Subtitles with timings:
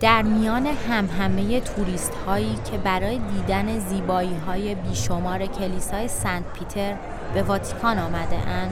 [0.00, 6.94] در میان همهمه توریست هایی که برای دیدن زیبایی های بیشمار کلیسای سنت پیتر
[7.34, 8.70] به واتیکان آمده اند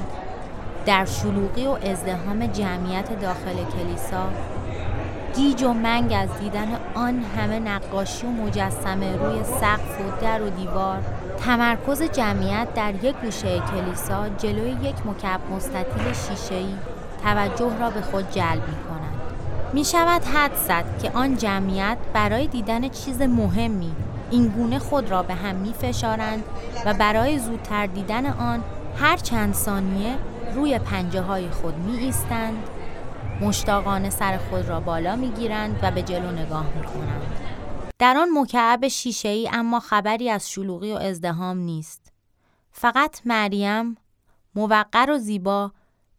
[0.87, 4.29] در شلوغی و ازدهام جمعیت داخل کلیسا
[5.37, 10.51] گیج و منگ از دیدن آن همه نقاشی و مجسمه روی سقف و در و
[10.51, 10.99] دیوار
[11.39, 16.75] تمرکز جمعیت در یک گوشه کلیسا جلوی یک مکعب مستطیل شیشه‌ای
[17.23, 19.04] توجه را به خود جلب می کند.
[19.75, 23.93] می شود حد زد که آن جمعیت برای دیدن چیز مهمی
[24.31, 26.45] این گونه خود را به هم می فشارند
[26.87, 28.65] و برای زودتر دیدن آن
[28.97, 30.19] هر چند ثانیه
[30.55, 32.69] روی پنجه های خود می ایستند
[33.41, 37.23] مشتاقانه سر خود را بالا می گیرند و به جلو نگاه می کنند.
[37.99, 42.13] در آن مکعب شیشه ای اما خبری از شلوغی و ازدهام نیست.
[42.73, 43.97] فقط مریم
[44.55, 45.73] موقر و زیبا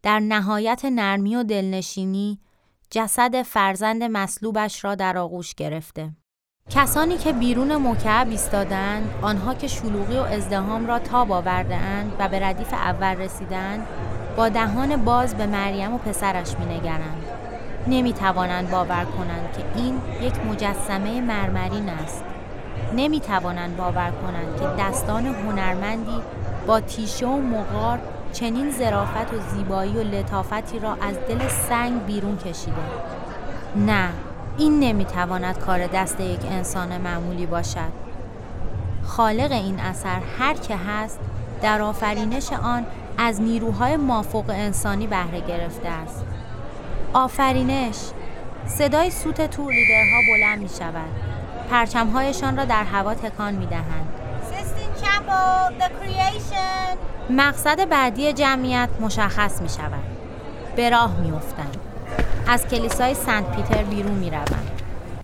[0.03, 2.39] در نهایت نرمی و دلنشینی
[2.95, 6.11] جسد فرزند مصلوبش را در آغوش گرفته.
[6.69, 12.29] کسانی که بیرون مکعب ایستادند آنها که شلوغی و ازدهام را تاب آورده اند و
[12.29, 13.87] به ردیف اول رسیدند
[14.37, 16.81] با دهان باز به مریم و پسرش نمی
[17.87, 22.23] نمی‌توانند باور کنند که این یک مجسمه مرمرین است
[22.95, 26.21] نمی‌توانند باور کنند که دستان هنرمندی
[26.67, 27.99] با تیشه و مغار
[28.35, 32.75] چنین ظرافت و زیبایی و لطافتی را از دل سنگ بیرون کشیده.
[33.75, 34.09] نه
[34.57, 37.91] این نمی‌تواند کار دست یک انسان معمولی باشد.
[39.03, 41.19] خالق این اثر هر که هست
[41.61, 42.85] در آفرینش آن
[43.17, 46.25] از نیروهای مافوق انسانی بهره گرفته است.
[47.13, 47.97] آفرینش
[48.67, 51.09] صدای سوت تور لیدرها بلند می شود
[51.69, 54.24] پرچمهایشان را در هوا تکان می دهند
[57.29, 60.03] مقصد بعدی جمعیت مشخص می شود
[60.75, 61.77] به راه می افتند.
[62.47, 64.81] از کلیسای سنت پیتر بیرون می روند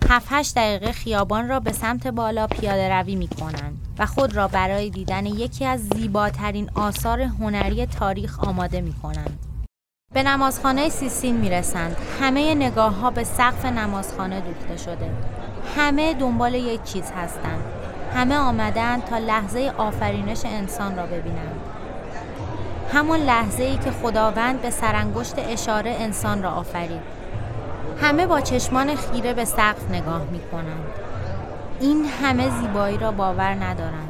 [0.09, 4.89] 7 دقیقه خیابان را به سمت بالا پیاده روی می کنند و خود را برای
[4.89, 9.39] دیدن یکی از زیباترین آثار هنری تاریخ آماده می کنند.
[10.13, 11.95] به نمازخانه سیسین می رسند.
[12.21, 15.09] همه نگاه ها به سقف نمازخانه دوخته شده.
[15.75, 17.80] همه دنبال یک چیز هستند.
[18.15, 21.59] همه آمدند تا لحظه آفرینش انسان را ببینند.
[22.93, 27.01] همان لحظه ای که خداوند به سرانگشت اشاره انسان را آفرید.
[28.01, 30.85] همه با چشمان خیره به سقف نگاه می کنند.
[31.79, 34.09] این همه زیبایی را باور ندارند.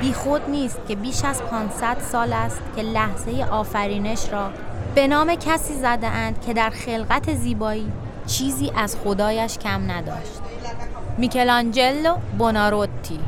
[0.00, 4.50] بی خود نیست که بیش از 500 سال است که لحظه آفرینش را
[4.94, 7.92] به نام کسی زده اند که در خلقت زیبایی
[8.26, 10.40] چیزی از خدایش کم نداشت.
[11.18, 13.20] میکلانجلو بوناروتی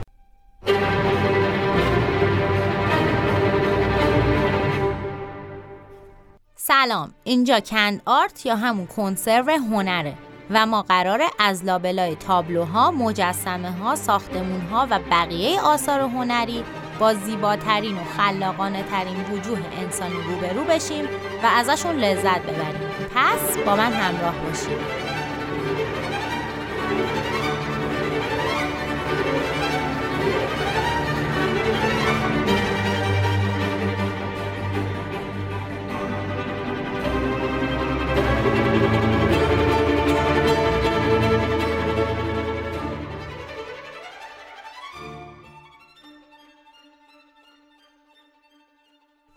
[6.57, 10.15] سلام اینجا کند آرت یا همون کنسرو هنره
[10.51, 16.65] و ما قراره از لابلای تابلوها، مجسمه ها، ساختمون ها و بقیه آثار هنری
[16.99, 21.05] با زیباترین و خلاقانه ترین وجوه انسانی روبرو بشیم
[21.43, 22.91] و ازشون لذت ببریم.
[23.15, 25.16] پس با من همراه باشید.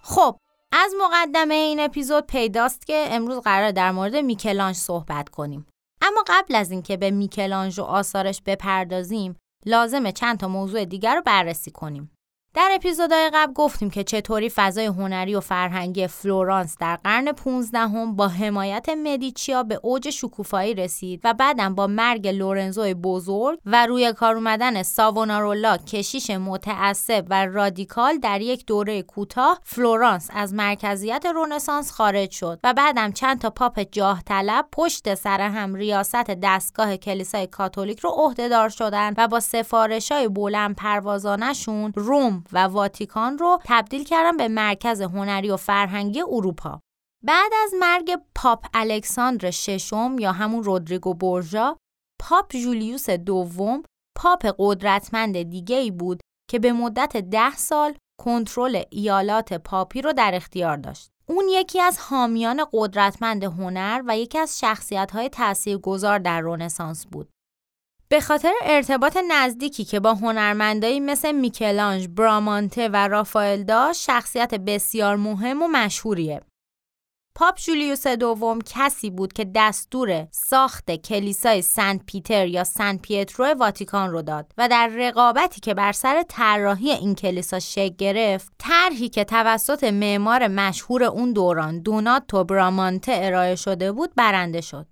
[0.10, 0.38] خب
[0.72, 5.68] از مقدمه این اپیزود پیداست که امروز قرار در مورد میکلانج صحبت کنیم.
[6.02, 11.22] اما قبل از اینکه به میکلانج و آثارش بپردازیم، لازمه چند تا موضوع دیگر رو
[11.26, 12.12] بررسی کنیم.
[12.54, 18.16] در اپیزودهای قبل گفتیم که چطوری فضای هنری و فرهنگی فلورانس در قرن 15 هم
[18.16, 24.14] با حمایت مدیچیا به اوج شکوفایی رسید و بعدم با مرگ لورنزو بزرگ و روی
[24.14, 31.92] کار اومدن ساونارولا کشیش متعصب و رادیکال در یک دوره کوتاه فلورانس از مرکزیت رونسانس
[31.92, 37.48] خارج شد و بعدم چند تا پاپ جاه طلب پشت سر هم ریاست دستگاه کلیسای
[37.48, 44.04] کاتولیک رو عهدهدار شدند و با سفارش های بلند پروازانشون روم و واتیکان رو تبدیل
[44.04, 46.80] کردن به مرکز هنری و فرهنگی اروپا.
[47.24, 51.78] بعد از مرگ پاپ الکساندر ششم یا همون رودریگو بورژا،
[52.20, 53.84] پاپ جولیوس دوم
[54.18, 56.20] پاپ قدرتمند دیگه ای بود
[56.50, 61.10] که به مدت ده سال کنترل ایالات پاپی رو در اختیار داشت.
[61.26, 67.30] اون یکی از حامیان قدرتمند هنر و یکی از شخصیت تاثیرگذار در رونسانس بود.
[68.12, 75.16] به خاطر ارتباط نزدیکی که با هنرمندایی مثل میکلانج، برامانته و رافائل داشت، شخصیت بسیار
[75.16, 76.42] مهم و مشهوریه.
[77.36, 84.12] پاپ جولیوس دوم کسی بود که دستور ساخت کلیسای سنت پیتر یا سنت پیترو واتیکان
[84.12, 89.24] رو داد و در رقابتی که بر سر طراحی این کلیسا شکل گرفت طرحی که
[89.24, 94.88] توسط معمار مشهور اون دوران دوناتو برامانته ارائه شده بود برنده شد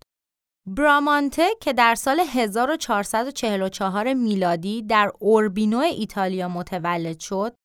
[0.70, 7.56] برامانته که در سال 1444 میلادی در اوربینو ایتالیا متولد شد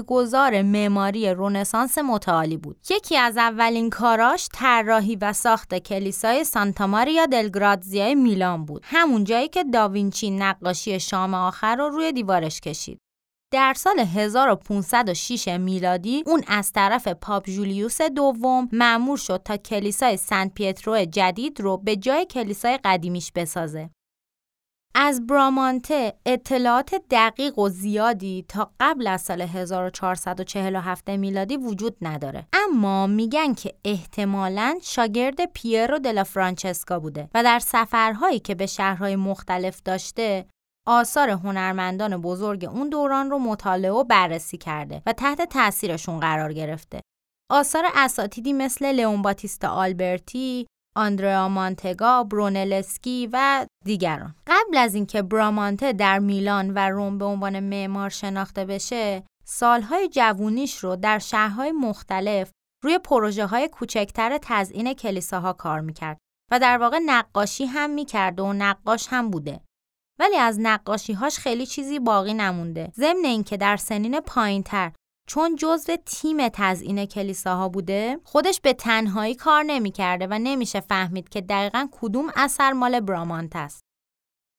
[0.00, 2.76] گذار معماری رونسانس متعالی بود.
[2.90, 7.48] یکی از اولین کاراش طراحی و ساخت کلیسای سانتا ماریا دل
[8.14, 8.82] میلان بود.
[8.84, 12.98] همون جایی که داوینچی نقاشی شام آخر رو روی دیوارش کشید.
[13.50, 20.54] در سال 1506 میلادی اون از طرف پاپ جولیوس دوم معمور شد تا کلیسای سنت
[20.54, 23.90] پیترو جدید رو به جای کلیسای قدیمیش بسازه.
[24.94, 33.06] از برامانته اطلاعات دقیق و زیادی تا قبل از سال 1447 میلادی وجود نداره اما
[33.06, 39.82] میگن که احتمالا شاگرد پیرو دلا فرانچسکا بوده و در سفرهایی که به شهرهای مختلف
[39.82, 40.46] داشته
[40.88, 47.00] آثار هنرمندان بزرگ اون دوران رو مطالعه و بررسی کرده و تحت تاثیرشون قرار گرفته.
[47.50, 54.34] آثار اساتیدی مثل لئون باتیستا آلبرتی، آندریا مانتگا، برونلسکی و دیگران.
[54.46, 60.78] قبل از اینکه برامانته در میلان و روم به عنوان معمار شناخته بشه، سالهای جوونیش
[60.78, 62.50] رو در شهرهای مختلف
[62.84, 66.18] روی پروژه های کوچکتر تزئین کلیساها کار می‌کرد
[66.50, 69.60] و در واقع نقاشی هم می‌کرد و نقاش هم بوده.
[70.18, 72.92] ولی از نقاشیهاش خیلی چیزی باقی نمونده.
[72.96, 74.92] ضمن اینکه در سنین پایینتر
[75.28, 81.40] چون جزو تیم تزئین کلیساها بوده خودش به تنهایی کار نمی‌کرده و نمیشه فهمید که
[81.40, 83.82] دقیقا کدوم اثر مال برامانت است.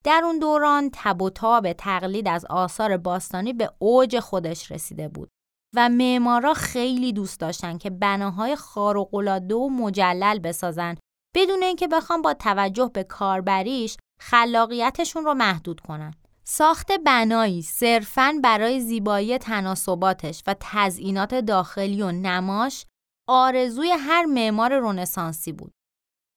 [0.04, 5.28] در اون دوران تب و تاب تقلید از آثار باستانی به اوج خودش رسیده بود
[5.76, 10.96] و معمارا خیلی دوست داشتن که بناهای خارق‌العاده و مجلل بسازن
[11.36, 16.14] بدون اینکه بخوام با توجه به کاربریش خلاقیتشون رو محدود کنن.
[16.44, 22.86] ساخت بنایی صرفاً برای زیبایی تناسباتش و تزئینات داخلی و نماش
[23.28, 25.72] آرزوی هر معمار رونسانسی بود.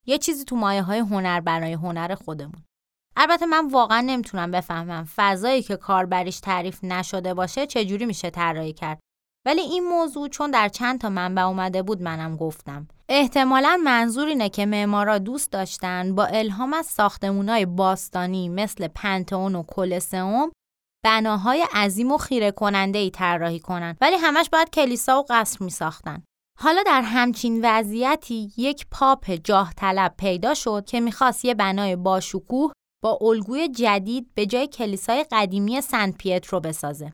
[0.06, 2.64] یه چیزی تو مایه های هنر برای هنر خودمون.
[3.16, 9.00] البته من واقعا نمی‌تونم بفهمم فضایی که کاربریش تعریف نشده باشه چجوری میشه طراحی کرد
[9.46, 14.48] ولی این موضوع چون در چند تا منبع اومده بود منم گفتم احتمالا منظور اینه
[14.48, 20.52] که معمارا دوست داشتن با الهام از ساختمونای باستانی مثل پنتئون و کلسئوم
[21.04, 25.70] بناهای عظیم و خیره کننده ای طراحی کنن ولی همش باید کلیسا و قصر می
[25.70, 26.22] ساختن.
[26.60, 32.72] حالا در همچین وضعیتی یک پاپ جاه طلب پیدا شد که می‌خواست یه بنای باشکوه
[33.02, 37.12] با الگوی جدید به جای کلیسای قدیمی سنت پیترو بسازه.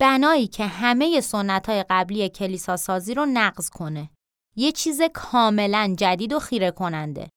[0.00, 4.10] بنایی که همه سنت های قبلی کلیسا سازی رو نقض کنه.
[4.56, 7.28] یه چیز کاملا جدید و خیره کننده.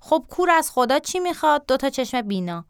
[0.00, 2.64] خب کور از خدا چی می‌خواد؟ دوتا چشم بینا.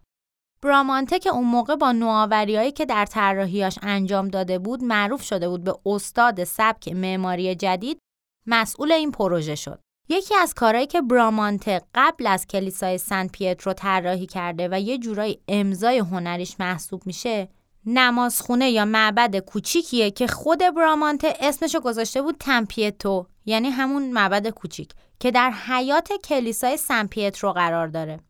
[0.62, 5.64] برامانته که اون موقع با نوآوریهایی که در طراحیاش انجام داده بود معروف شده بود
[5.64, 7.98] به استاد سبک معماری جدید
[8.46, 9.81] مسئول این پروژه شد.
[10.08, 15.40] یکی از کارهایی که برامانته قبل از کلیسای سنت پیترو طراحی کرده و یه جورایی
[15.48, 17.48] امضای هنریش محسوب میشه
[17.87, 24.93] نمازخونه یا معبد کوچیکیه که خود برامانته اسمشو گذاشته بود تمپیتو یعنی همون معبد کوچیک
[25.20, 28.20] که در حیات کلیسای سن پیترو قرار داره.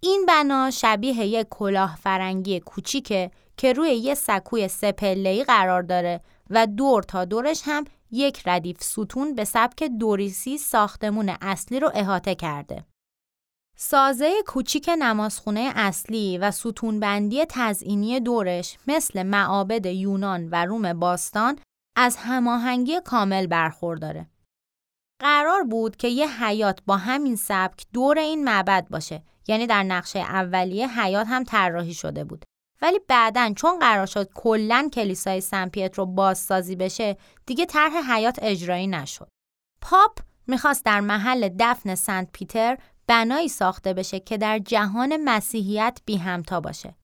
[0.00, 6.66] این بنا شبیه یک کلاه فرنگی کوچیکه که روی یه سکوی سپلهی قرار داره و
[6.66, 12.84] دور تا دورش هم یک ردیف ستون به سبک دوریسی ساختمون اصلی رو احاطه کرده.
[13.76, 21.58] سازه کوچیک نمازخونه اصلی و ستونبندی تزئینی دورش مثل معابد یونان و روم باستان
[21.96, 24.26] از هماهنگی کامل برخورداره.
[25.20, 29.22] قرار بود که یه حیات با همین سبک دور این معبد باشه.
[29.48, 32.44] یعنی در نقشه اولیه حیات هم طراحی شده بود.
[32.82, 38.86] ولی بعدا چون قرار شد کلا کلیسای سن پیترو بازسازی بشه دیگه طرح حیات اجرایی
[38.86, 39.28] نشد.
[39.82, 46.16] پاپ می‌خواست در محل دفن سنت پیتر بنایی ساخته بشه که در جهان مسیحیت بی
[46.16, 46.94] همتا باشه.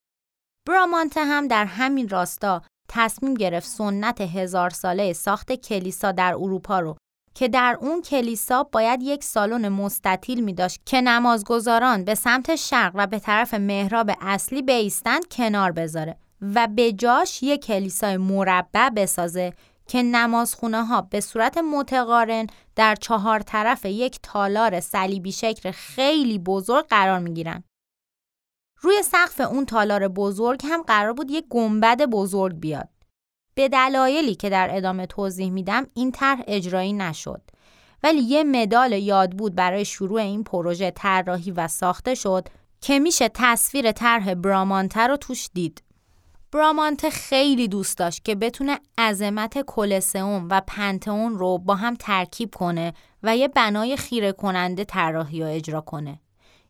[0.68, 6.96] برامانته هم در همین راستا تصمیم گرفت سنت هزار ساله ساخت کلیسا در اروپا رو
[7.36, 12.92] که در اون کلیسا باید یک سالن مستطیل می داشت که نمازگزاران به سمت شرق
[12.94, 16.16] و به طرف محراب اصلی بیستند کنار بذاره
[16.54, 19.52] و به جاش یک کلیسای مربع بسازه
[19.86, 26.86] که نمازخونه ها به صورت متقارن در چهار طرف یک تالار صلیبی شکل خیلی بزرگ
[26.86, 27.64] قرار می گیرن.
[28.80, 32.95] روی سقف اون تالار بزرگ هم قرار بود یک گنبد بزرگ بیاد.
[33.56, 37.42] به دلایلی که در ادامه توضیح میدم این طرح اجرایی نشد.
[38.02, 42.48] ولی یه مدال یاد بود برای شروع این پروژه طراحی و ساخته شد
[42.80, 45.82] که میشه تصویر طرح برامانته رو توش دید.
[46.52, 52.94] برامانته خیلی دوست داشت که بتونه عظمت کلسئوم و پنتئون رو با هم ترکیب کنه
[53.22, 56.20] و یه بنای خیره کننده طراحی و اجرا کنه.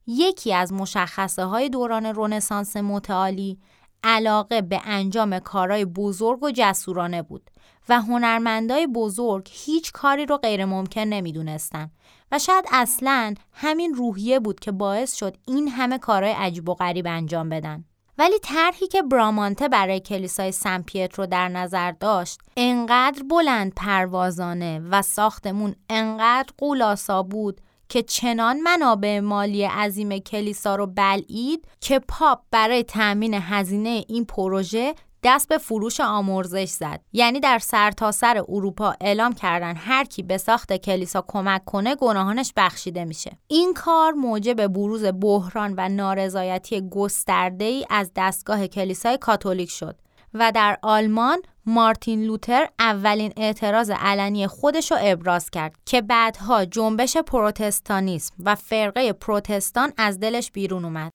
[0.06, 3.58] یکی از مشخصه های دوران رونسانس متعالی
[4.04, 7.50] علاقه به انجام کارهای بزرگ و جسورانه بود
[7.88, 11.90] و هنرمندای بزرگ هیچ کاری رو غیر ممکن نمی‌دونستن
[12.32, 17.06] و شاید اصلا همین روحیه بود که باعث شد این همه کارهای عجیب و غریب
[17.06, 17.84] انجام بدن.
[18.18, 25.02] ولی طرحی که برامانته برای کلیسای سن پیترو در نظر داشت انقدر بلند پروازانه و
[25.02, 32.82] ساختمون انقدر قولاسا بود که چنان منابع مالی عظیم کلیسا رو بلعید که پاپ برای
[32.82, 37.00] تأمین هزینه این پروژه دست به فروش آمرزش زد.
[37.12, 42.52] یعنی در سرتاسر سر اروپا اعلام کردن هر کی به ساخت کلیسا کمک کنه گناهانش
[42.56, 43.38] بخشیده میشه.
[43.48, 49.96] این کار موجب بروز بحران و نارضایتی گسترده ای از دستگاه کلیسای کاتولیک شد.
[50.38, 57.16] و در آلمان مارتین لوتر اولین اعتراض علنی خودش رو ابراز کرد که بعدها جنبش
[57.16, 61.12] پروتستانیسم و فرقه پروتستان از دلش بیرون اومد.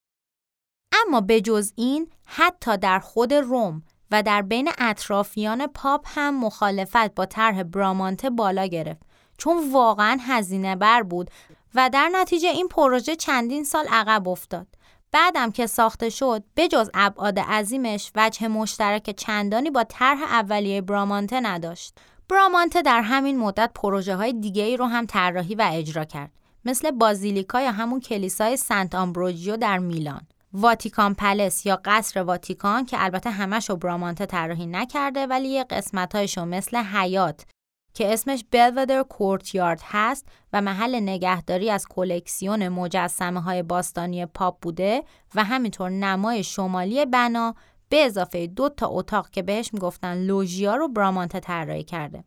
[1.07, 7.15] اما به جز این حتی در خود روم و در بین اطرافیان پاپ هم مخالفت
[7.15, 9.01] با طرح برامانته بالا گرفت
[9.37, 11.31] چون واقعا هزینه بر بود
[11.75, 14.67] و در نتیجه این پروژه چندین سال عقب افتاد.
[15.11, 21.93] بعدم که ساخته شد بجز ابعاد عظیمش وجه مشترک چندانی با طرح اولیه برامانته نداشت.
[22.29, 26.31] برامانته در همین مدت پروژه های دیگه ای رو هم طراحی و اجرا کرد
[26.65, 30.21] مثل بازیلیکا یا همون کلیسای سنت آمبروجیو در میلان.
[30.53, 36.45] واتیکان پلس یا قصر واتیکان که البته همش رو برامانته طراحی نکرده ولی یه قسمتایشو
[36.45, 37.45] مثل حیات
[37.93, 45.03] که اسمش بلودر کورتیارد هست و محل نگهداری از کلکسیون مجسمه های باستانی پاپ بوده
[45.36, 47.55] و همینطور نمای شمالی بنا
[47.89, 52.24] به اضافه دو تا اتاق که بهش می‌گفتن لوژیا رو برامانته طراحی کرده.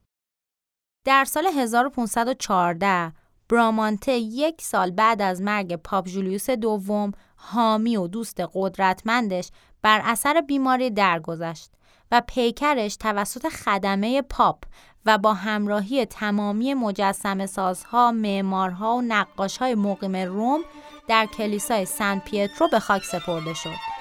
[1.04, 3.12] در سال 1514
[3.49, 9.50] برامانته یک سال بعد از مرگ پاپ جولیوس دوم حامی و دوست قدرتمندش
[9.83, 11.71] بر اثر بیماری درگذشت
[12.11, 14.64] و پیکرش توسط خدمه پاپ
[15.06, 20.61] و با همراهی تمامی مجسم سازها، معمارها و نقاشهای مقیم روم
[21.08, 23.93] در کلیسای سن پیترو به خاک سپرده شد.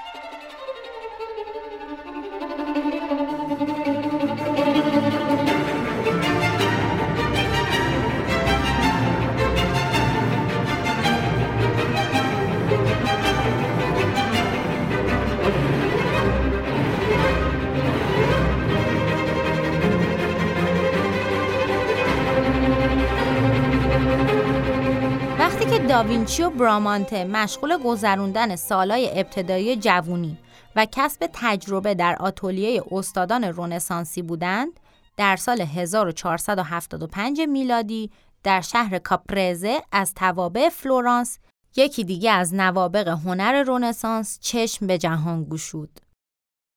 [25.94, 30.38] داوینچی و برامانته مشغول گذروندن سالهای ابتدایی جوونی
[30.76, 34.80] و کسب تجربه در آتولیه استادان رونسانسی بودند
[35.18, 38.12] در سال 1475 میلادی
[38.44, 41.40] در شهر کاپرزه از توابع فلورانس
[41.76, 46.00] یکی دیگه از نوابق هنر رونسانس چشم به جهان گشود.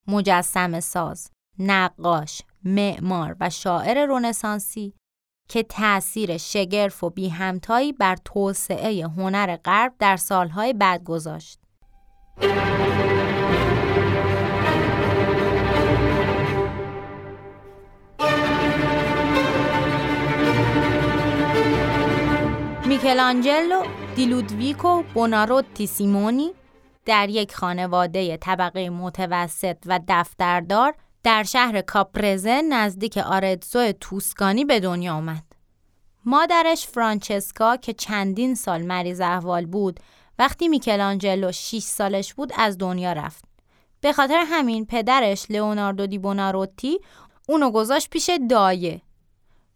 [0.08, 4.94] مجسم ساز، نقاش، معمار و شاعر رونسانسی
[5.48, 11.58] که تأثیر شگرف و بی همتایی بر توسعه هنر غرب در سالهای بعد گذاشت.
[22.86, 23.82] میکلانجلو
[24.16, 26.52] دیلودویکو بوناروتی سیمونی
[27.04, 30.94] در یک خانواده طبقه متوسط و دفتردار
[31.26, 35.44] در شهر کاپرزه نزدیک آردزو توسکانی به دنیا آمد.
[36.24, 40.00] مادرش فرانچسکا که چندین سال مریض احوال بود
[40.38, 43.44] وقتی میکلانجلو 6 سالش بود از دنیا رفت.
[44.00, 46.98] به خاطر همین پدرش لئوناردو دی بوناروتی
[47.48, 49.02] اونو گذاشت پیش دایه.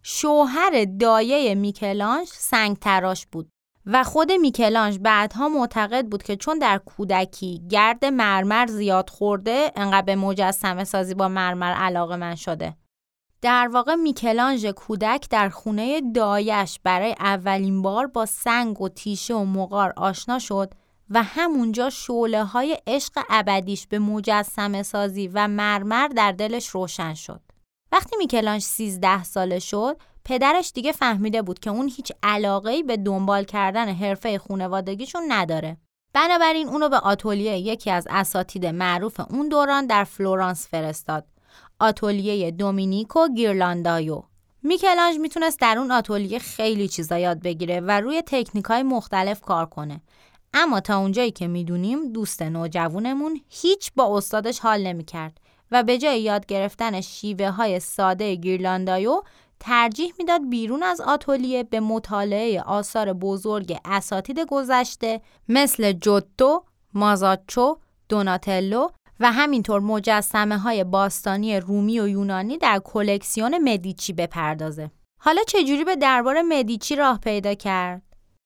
[0.02, 3.49] شوهر دایه میکلانج سنگ تراش بود
[3.86, 10.06] و خود میکلانج بعدها معتقد بود که چون در کودکی گرد مرمر زیاد خورده انقدر
[10.06, 12.76] به مجسمه سازی با مرمر علاقه من شده.
[13.42, 19.44] در واقع میکلانج کودک در خونه دایش برای اولین بار با سنگ و تیشه و
[19.44, 20.72] مقار آشنا شد
[21.10, 27.40] و همونجا شعله های عشق ابدیش به مجسمه سازی و مرمر در دلش روشن شد.
[27.92, 33.44] وقتی میکلانج 13 ساله شد، پدرش دیگه فهمیده بود که اون هیچ علاقه به دنبال
[33.44, 35.76] کردن حرفه خونوادگیشون نداره.
[36.12, 41.24] بنابراین اونو به آتولیه یکی از اساتید معروف اون دوران در فلورانس فرستاد.
[41.80, 44.22] آتولیه دومینیکو گیرلاندایو
[44.62, 49.66] میکلانج می‌تونست در اون آتولیه خیلی چیزا یاد بگیره و روی تکنیک های مختلف کار
[49.66, 50.00] کنه
[50.54, 56.20] اما تا اونجایی که می‌دونیم دوست نوجوونمون هیچ با استادش حال نمی‌کرد و به جای
[56.20, 59.22] یاد گرفتن شیوه های ساده گیرلاندایو
[59.60, 66.64] ترجیح می‌داد بیرون از آتولیه به مطالعه آثار بزرگ اساتید گذشته مثل جوتو،
[66.94, 68.88] مازاچو، دوناتلو
[69.20, 74.90] و همینطور مجسمه های باستانی رومی و یونانی در کلکسیون مدیچی بپردازه.
[75.20, 78.02] حالا چجوری به دربار مدیچی راه پیدا کرد؟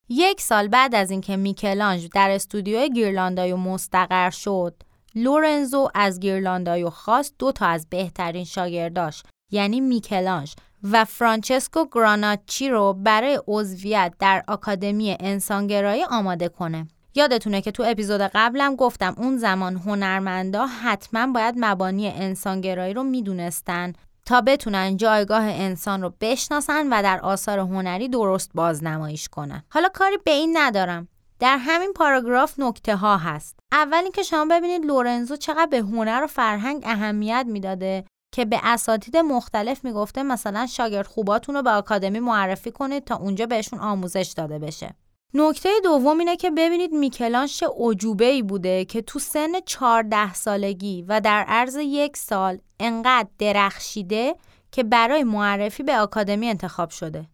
[0.08, 4.82] یک سال بعد از اینکه میکلانژ در استودیو گیرلاندایو مستقر شد،
[5.14, 10.54] لورنزو از گیرلاندایو خواست دو تا از بهترین شاگرداش یعنی میکلانژ
[10.92, 16.88] و فرانچسکو گراناچی رو برای عضویت در آکادمی انسانگرایی آماده کنه.
[17.14, 23.92] یادتونه که تو اپیزود قبلم گفتم اون زمان هنرمندا حتما باید مبانی انسانگرایی رو می‌دونستن
[24.26, 29.62] تا بتونن جایگاه انسان رو بشناسن و در آثار هنری درست بازنماییش کنن.
[29.68, 31.08] حالا کاری به این ندارم.
[31.40, 33.58] در همین پاراگراف نکته ها هست.
[33.72, 39.16] اول اینکه شما ببینید لورنزو چقدر به هنر و فرهنگ اهمیت می‌داده که به اساتید
[39.16, 44.58] مختلف می‌گفته مثلا شاگرد خوباتون رو به آکادمی معرفی کنید تا اونجا بهشون آموزش داده
[44.58, 44.94] بشه.
[45.34, 51.20] نکته دوم اینه که ببینید میکلانش عجوبه ای بوده که تو سن 14 سالگی و
[51.20, 54.34] در عرض یک سال انقدر درخشیده
[54.72, 57.26] که برای معرفی به آکادمی انتخاب شده.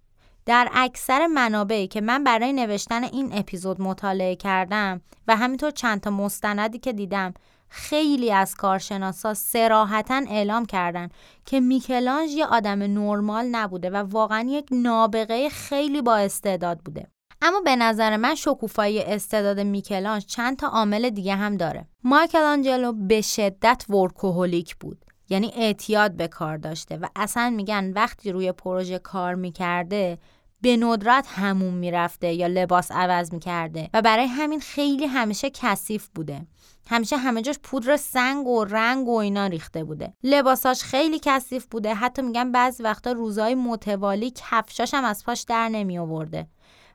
[0.47, 6.11] در اکثر منابعی که من برای نوشتن این اپیزود مطالعه کردم و همینطور چند تا
[6.11, 7.35] مستندی که دیدم
[7.71, 11.09] خیلی از کارشناسا سراحتا اعلام کردن
[11.45, 17.07] که میکلانج یه آدم نرمال نبوده و واقعا یک نابغه خیلی با استعداد بوده.
[17.43, 21.87] اما به نظر من شکوفایی استعداد میکلانج چند تا عامل دیگه هم داره.
[22.05, 25.05] مایکلانجلو به شدت ورکوهولیک بود.
[25.29, 30.19] یعنی اعتیاد به کار داشته و اصلا میگن وقتی روی پروژه کار می‌کرده
[30.63, 36.47] به ندرت همون می‌رفته یا لباس عوض می‌کرده و برای همین خیلی همیشه کثیف بوده.
[36.87, 40.13] همیشه همه جاش پودر سنگ و رنگ و اینا ریخته بوده.
[40.23, 41.95] لباساش خیلی کثیف بوده.
[41.95, 46.47] حتی میگن بعضی وقتا روزای متوالی کفشاش هم از پاش در نمی آورده.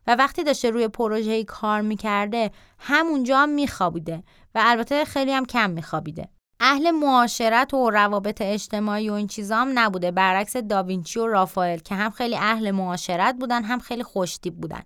[0.07, 4.23] و وقتی داشته روی پروژه‌ای کار می‌کرده همونجا هم میخوابیده.
[4.55, 6.29] و البته خیلی هم کم میخوابیده.
[6.59, 10.11] اهل معاشرت و روابط اجتماعی و این چیزا هم نبوده.
[10.11, 14.83] برعکس داوینچی و رافائل که هم خیلی اهل معاشرت بودن هم خیلی خوشتیب بودن.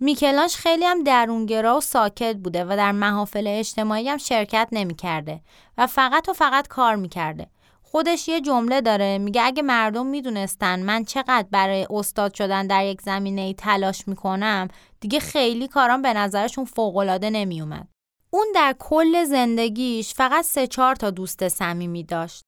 [0.00, 5.40] میکلانش خیلی هم درونگرا و ساکت بوده و در محافل اجتماعی هم شرکت نمی‌کرده
[5.78, 7.46] و فقط و فقط کار می‌کرده.
[7.82, 13.02] خودش یه جمله داره میگه اگه مردم می‌دونستن من چقدر برای استاد شدن در یک
[13.02, 14.68] زمینه ای تلاش می‌کنم
[15.00, 17.88] دیگه خیلی کارام به نظرشون فوقالعاده نمیومد
[18.34, 22.42] اون در کل زندگیش فقط سه چهار تا دوست صمیمی داشت.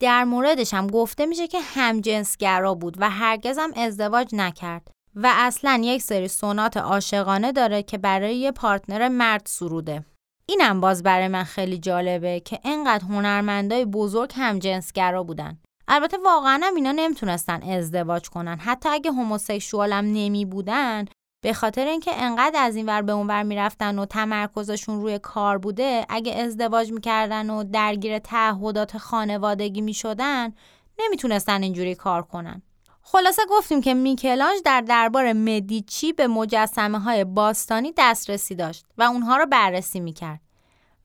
[0.00, 5.80] در موردش هم گفته میشه که همجنسگرا بود و هرگز هم ازدواج نکرد و اصلا
[5.84, 10.04] یک سری سونات عاشقانه داره که برای یه پارتنر مرد سروده.
[10.46, 15.58] اینم باز برای من خیلی جالبه که انقدر هنرمندای بزرگ همجنسگرا بودن.
[15.88, 21.04] البته واقعا هم اینا نمی‌تونستن ازدواج کنن حتی اگه هموسکشوال هم نمی بودن
[21.42, 25.58] به خاطر اینکه انقدر از این ور به اون ور می‌رفتن و تمرکزشون روی کار
[25.58, 30.54] بوده اگه ازدواج می‌کردن و درگیر تعهدات خانوادگی می‌شدن
[30.98, 32.62] نمی‌تونستن اینجوری کار کنن.
[33.02, 39.36] خلاصه گفتیم که میکلانج در دربار مدیچی به مجسمه های باستانی دسترسی داشت و اونها
[39.36, 40.40] رو بررسی می‌کرد.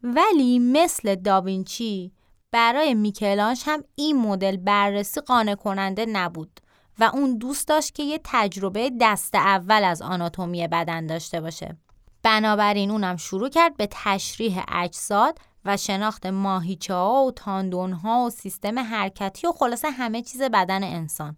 [0.03, 2.11] ولی مثل داوینچی
[2.51, 6.59] برای میکلانج هم این مدل بررسی قانع کننده نبود.
[6.99, 11.77] و اون دوست داشت که یه تجربه دست اول از آناتومی بدن داشته باشه.
[12.23, 18.29] بنابراین اونم شروع کرد به تشریح اجساد و شناخت ماهیچه ها و تاندون ها و
[18.29, 21.35] سیستم حرکتی و خلاصه همه چیز بدن انسان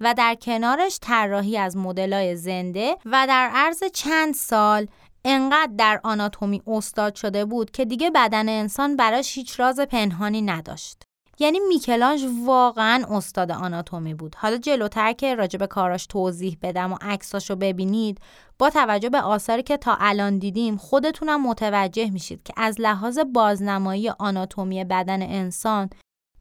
[0.00, 4.86] و در کنارش طراحی از مدلای زنده و در عرض چند سال
[5.24, 11.02] انقدر در آناتومی استاد شده بود که دیگه بدن انسان براش هیچ راز پنهانی نداشت.
[11.40, 14.34] یعنی میکلانج واقعا استاد آناتومی بود.
[14.34, 18.20] حالا جلوتر که راجع به کاراش توضیح بدم و عکساشو ببینید
[18.58, 24.08] با توجه به آثاری که تا الان دیدیم خودتونم متوجه میشید که از لحاظ بازنمایی
[24.08, 25.90] آناتومی بدن انسان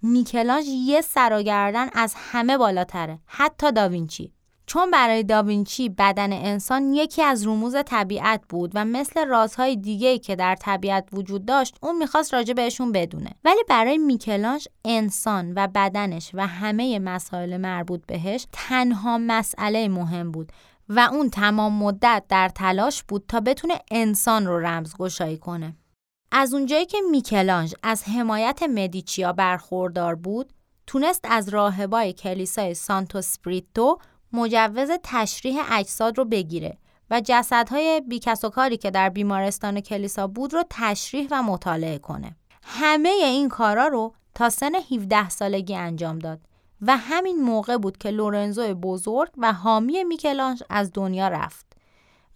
[0.01, 1.33] میکلانج یه سر
[1.93, 3.19] از همه بالاتره.
[3.25, 4.33] حتی داوینچی.
[4.69, 10.36] چون برای داوینچی بدن انسان یکی از رموز طبیعت بود و مثل رازهای دیگه‌ای که
[10.36, 13.29] در طبیعت وجود داشت اون می‌خواست راجع بهشون بدونه.
[13.45, 20.51] ولی برای میکلانج انسان و بدنش و همه مسائل مربوط بهش تنها مسئله مهم بود
[20.89, 25.75] و اون تمام مدت در تلاش بود تا بتونه انسان رو رمزگشایی کنه.
[26.32, 30.53] از اونجایی که میکلانج از حمایت مدیچیا برخوردار بود
[30.88, 33.97] تونست از راهبای کلیسای سانتو سپریتو
[34.33, 36.77] مجوز تشریح اجساد رو بگیره
[37.11, 42.35] و جسدهای بیکس و کاری که در بیمارستان کلیسا بود رو تشریح و مطالعه کنه.
[42.63, 46.39] همه این کارا رو تا سن 17 سالگی انجام داد
[46.81, 51.69] و همین موقع بود که لورنزو بزرگ و حامی میکلانژ از دنیا رفت.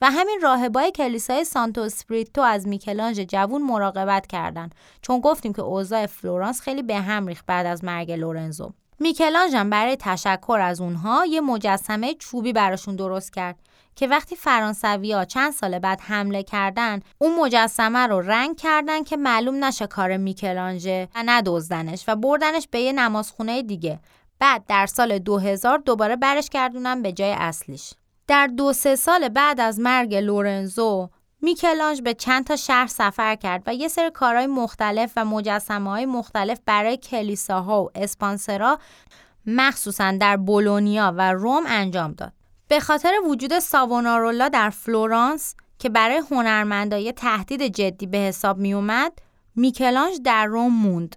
[0.01, 6.05] و همین راهبای کلیسای سانتو اسپریتو از میکلانژ جوون مراقبت کردند چون گفتیم که اوضاع
[6.05, 11.25] فلورانس خیلی به هم ریخت بعد از مرگ لورنزو میکلانژ هم برای تشکر از اونها
[11.25, 13.59] یه مجسمه چوبی براشون درست کرد
[13.95, 19.65] که وقتی فرانسوی چند سال بعد حمله کردن اون مجسمه رو رنگ کردن که معلوم
[19.65, 23.99] نشه کار میکلانژه و ندزدنش و بردنش به یه نمازخونه دیگه.
[24.39, 27.93] بعد در سال 2000 دوباره برش گردونن به جای اصلیش.
[28.27, 31.09] در دو سه سال بعد از مرگ لورنزو
[31.43, 36.05] میکلانج به چند تا شهر سفر کرد و یه سری کارهای مختلف و مجسمه های
[36.05, 38.79] مختلف برای کلیساها و اسپانسرا
[39.45, 42.33] مخصوصا در بولونیا و روم انجام داد.
[42.67, 49.11] به خاطر وجود ساونارولا در فلورانس که برای هنرمندای تهدید جدی به حساب می اومد،
[49.55, 51.15] میکلانج در روم موند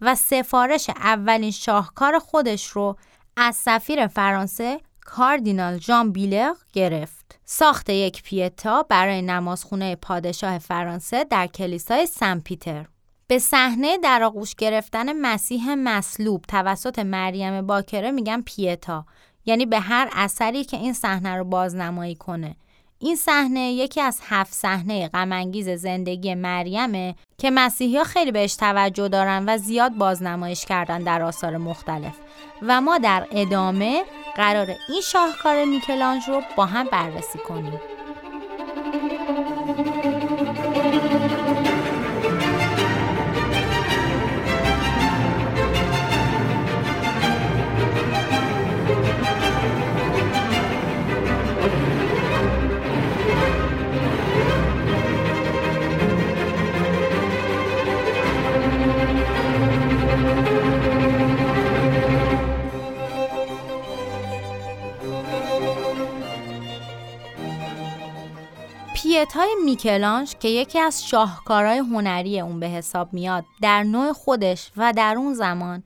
[0.00, 2.96] و سفارش اولین شاهکار خودش رو
[3.36, 7.17] از سفیر فرانسه کاردینال ژان بیلر گرفت.
[7.50, 12.86] ساخت یک پیتا برای نمازخونه پادشاه فرانسه در کلیسای سن پیتر.
[13.26, 19.06] به صحنه در آغوش گرفتن مسیح مصلوب توسط مریم باکره میگن پیتا
[19.44, 22.56] یعنی به هر اثری که این صحنه رو بازنمایی کنه
[23.00, 29.44] این صحنه یکی از هفت صحنه غمانگیز زندگی مریمه که مسیحی خیلی بهش توجه دارن
[29.48, 32.14] و زیاد بازنمایش کردن در آثار مختلف.
[32.62, 34.04] و ما در ادامه
[34.36, 37.80] قرار این شاهکار میکلانج رو با هم بررسی کنیم.
[69.28, 74.92] پیتای میکلانج که یکی از شاهکارهای هنری اون به حساب میاد در نوع خودش و
[74.96, 75.82] در اون زمان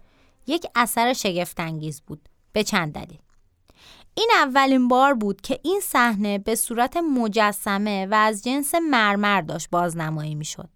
[0.46, 2.28] یک اثر شگفتانگیز بود.
[2.52, 3.18] به چند دلیل.
[4.14, 9.70] این اولین بار بود که این صحنه به صورت مجسمه و از جنس مرمر داشت
[9.70, 10.68] بازنمایی می‌شد.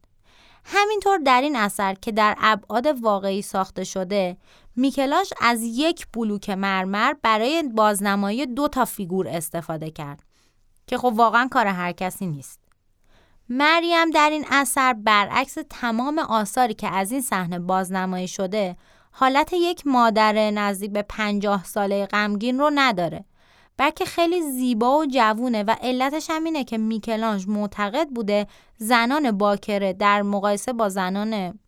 [0.64, 4.36] همینطور در این اثر که در ابعاد واقعی ساخته شده
[4.76, 10.25] میکلاش از یک بلوک مرمر برای بازنمایی دو تا فیگور استفاده کرد.
[10.86, 12.60] که خب واقعا کار هر کسی نیست.
[13.48, 18.76] مریم در این اثر برعکس تمام آثاری که از این صحنه بازنمایی شده
[19.10, 23.24] حالت یک مادر نزدیک به پنجاه ساله غمگین رو نداره.
[23.76, 28.46] بلکه خیلی زیبا و جوونه و علتش هم اینه که میکلانج معتقد بوده
[28.76, 31.58] زنان باکره در مقایسه با زنان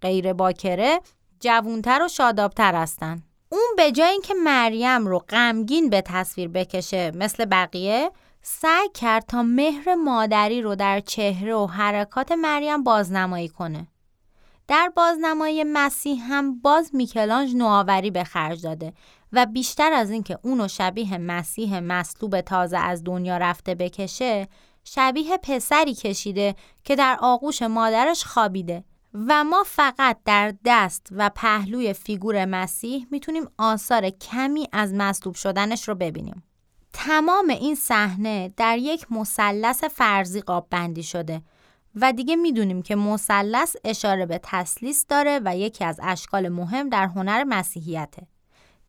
[0.00, 1.00] غیر باکره
[1.40, 3.22] جوونتر و شادابتر هستن.
[3.48, 8.10] اون به جای اینکه مریم رو غمگین به تصویر بکشه مثل بقیه
[8.48, 13.86] سعی کرد تا مهر مادری رو در چهره و حرکات مریم بازنمایی کنه.
[14.68, 18.92] در بازنمایی مسیح هم باز میکلانج نوآوری به خرج داده
[19.32, 24.48] و بیشتر از اینکه اونو شبیه مسیح مصلوب تازه از دنیا رفته بکشه
[24.84, 26.54] شبیه پسری کشیده
[26.84, 33.48] که در آغوش مادرش خوابیده و ما فقط در دست و پهلوی فیگور مسیح می‌تونیم
[33.58, 36.42] آثار کمی از مصلوب شدنش رو ببینیم.
[36.98, 41.42] تمام این صحنه در یک مثلث فرضی قاب بندی شده
[41.94, 47.06] و دیگه می‌دونیم که مثلث اشاره به تسلیس داره و یکی از اشکال مهم در
[47.06, 48.26] هنر مسیحیته.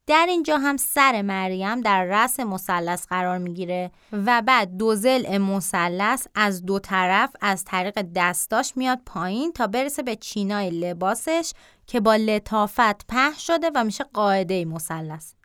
[0.07, 6.27] در اینجا هم سر مریم در رأس مثلث قرار می‌گیره و بعد دو زل مثلث
[6.35, 11.51] از دو طرف از طریق دستاش میاد پایین تا برسه به چینای لباسش
[11.87, 15.36] که با لطافت په شده و میشه قاعده مثلث.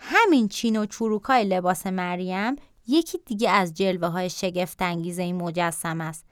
[0.00, 6.00] همین چین و چروکای لباس مریم یکی دیگه از جلوه های شگفت انگیز این مجسم
[6.00, 6.26] است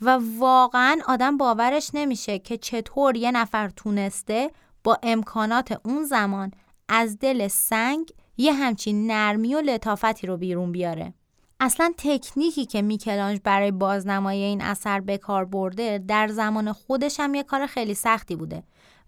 [0.00, 4.50] و واقعا آدم باورش نمیشه که چطور یه نفر تونسته
[4.84, 6.50] با امکانات اون زمان
[6.88, 11.14] از دل سنگ یه همچین نرمی و لطافتی رو بیرون بیاره.
[11.60, 17.34] اصلا تکنیکی که میکلانج برای بازنمایی این اثر به کار برده در زمان خودش هم
[17.34, 18.62] یه کار خیلی سختی بوده.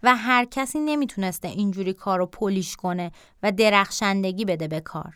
[0.06, 3.10] و هر کسی نمی‌تونسته اینجوری کار رو پولیش کنه
[3.42, 5.14] و درخشندگی بده به کار.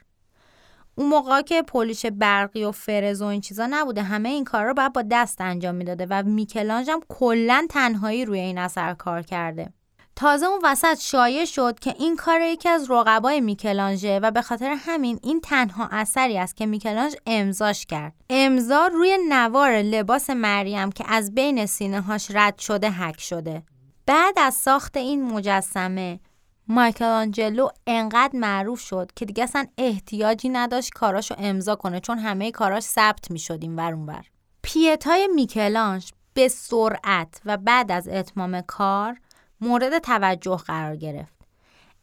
[0.95, 4.75] اون موقع که پولیش برقی و فرز و این چیزا نبوده همه این کار رو
[4.75, 9.73] باید با دست انجام می‌داده و میکلانج هم کلا تنهایی روی این اثر کار کرده.
[10.17, 14.77] تازه اون وسط شایع شد که این کار یکی از رقبای میکلانژه و به خاطر
[14.79, 21.05] همین این تنها اثری است که میکلانژ امضاش کرد امضا روی نوار لباس مریم که
[21.09, 23.63] از بین سینه هاش رد شده حک شده
[24.11, 26.21] بعد از ساخت این مجسمه
[26.69, 32.83] مایکلانجلو انقدر معروف شد که دیگه اصلا احتیاجی نداشت کاراشو امضا کنه چون همه کاراش
[32.83, 34.25] ثبت می‌شد این ور اونور
[34.63, 39.21] پیتای میکلانج به سرعت و بعد از اتمام کار
[39.61, 41.41] مورد توجه قرار گرفت.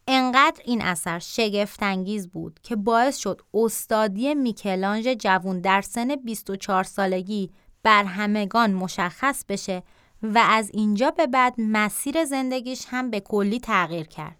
[0.06, 7.50] انقدر این اثر شگفتانگیز بود که باعث شد استادی میکلانژ جوون در سن 24 سالگی
[7.82, 9.82] بر همگان مشخص بشه
[10.22, 14.36] و از اینجا به بعد مسیر زندگیش هم به کلی تغییر کرد.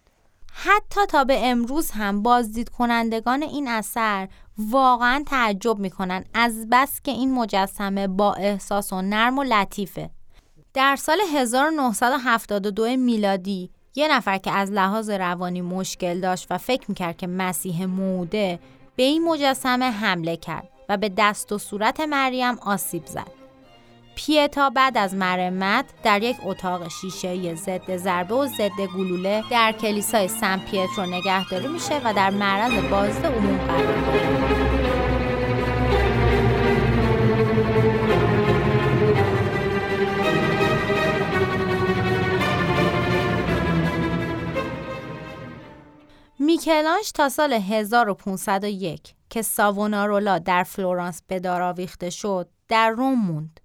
[0.52, 7.10] حتی تا به امروز هم بازدید کنندگان این اثر واقعا تعجب می‌کنن از بس که
[7.10, 10.10] این مجسمه با احساس و نرم و لطیفه.
[10.74, 17.16] در سال 1972 میلادی یه نفر که از لحاظ روانی مشکل داشت و فکر می‌کرد
[17.16, 18.58] که مسیح موده
[18.96, 23.37] به این مجسمه حمله کرد و به دست و صورت مریم آسیب زد.
[24.18, 30.28] پیتا بعد از مرمت در یک اتاق شیشه ضد ضربه و ضد گلوله در کلیسای
[30.28, 34.48] سن پیترو نگهداری میشه و در معرض بازده عموم قرار داره.
[46.38, 53.60] میکلانژ تا سال 1501 که ساونارولا در فلورانس به دار آویخته شد در روم موند.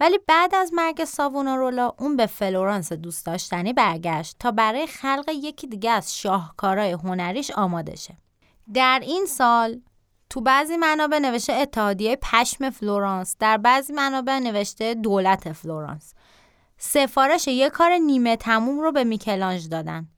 [0.00, 5.66] ولی بعد از مرگ ساونارولا اون به فلورانس دوست داشتنی برگشت تا برای خلق یکی
[5.66, 8.16] دیگه از شاهکارهای هنریش آماده شه.
[8.74, 9.80] در این سال
[10.30, 16.14] تو بعضی منابع نوشته اتحادیه پشم فلورانس در بعضی منابع نوشته دولت فلورانس
[16.78, 20.08] سفارش یک کار نیمه تموم رو به میکلانژ دادن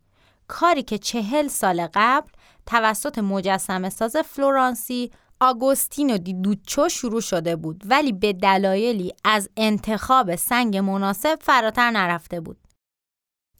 [0.48, 2.30] کاری که چهل سال قبل
[2.66, 10.36] توسط مجسم ساز فلورانسی آگوستینو دی دوچو شروع شده بود ولی به دلایلی از انتخاب
[10.36, 12.56] سنگ مناسب فراتر نرفته بود.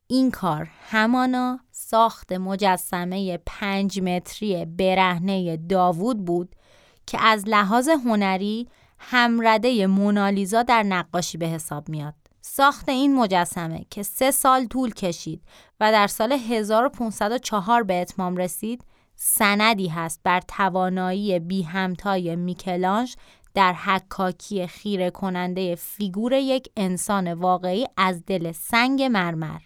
[0.06, 6.54] این کار همانا ساخت مجسمه پنج متری برهنه داوود بود
[7.06, 12.14] که از لحاظ هنری همرده مونالیزا در نقاشی به حساب میاد.
[12.40, 15.42] ساخت این مجسمه که سه سال طول کشید
[15.80, 18.84] و در سال 1504 به اتمام رسید
[19.20, 23.16] سندی هست بر توانایی بی همتای میکلانج
[23.54, 29.60] در حکاکی خیره کننده فیگور یک انسان واقعی از دل سنگ مرمر.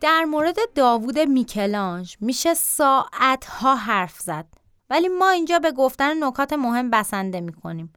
[0.00, 4.46] در مورد داوود میکلانج میشه ساعتها حرف زد.
[4.90, 7.92] ولی ما اینجا به گفتن نکات مهم بسنده می‌کنیم.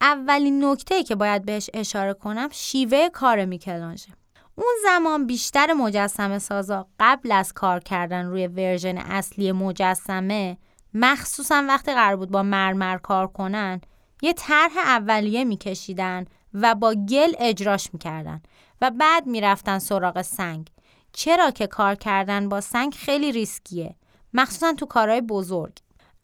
[0.00, 4.08] اولین نکته که باید بهش اشاره کنم شیوه کار میکلانژه
[4.54, 10.58] اون زمان بیشتر مجسمه سازا قبل از کار کردن روی ورژن اصلی مجسمه
[10.94, 13.80] مخصوصا وقتی قرار بود با مرمر کار کنن
[14.22, 18.42] یه طرح اولیه میکشیدن و با گل اجراش می‌کردن
[18.80, 20.70] و بعد می‌رفتن سراغ سنگ.
[21.16, 23.94] چرا که کار کردن با سنگ خیلی ریسکیه؟
[24.32, 25.78] مخصوصا تو کارهای بزرگ.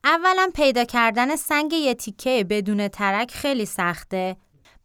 [0.05, 4.37] اولا پیدا کردن سنگ یه تیکه بدون ترک خیلی سخته.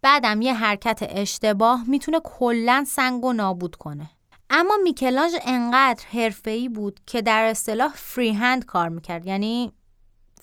[0.02, 4.10] بعدم یه حرکت اشتباه می‌تونه کلا سنگ و نابود کنه.
[4.50, 9.26] اما میکلانج انقدر حرفه‌ای بود که در اصطلاح فری هند کار می‌کرد.
[9.26, 9.72] یعنی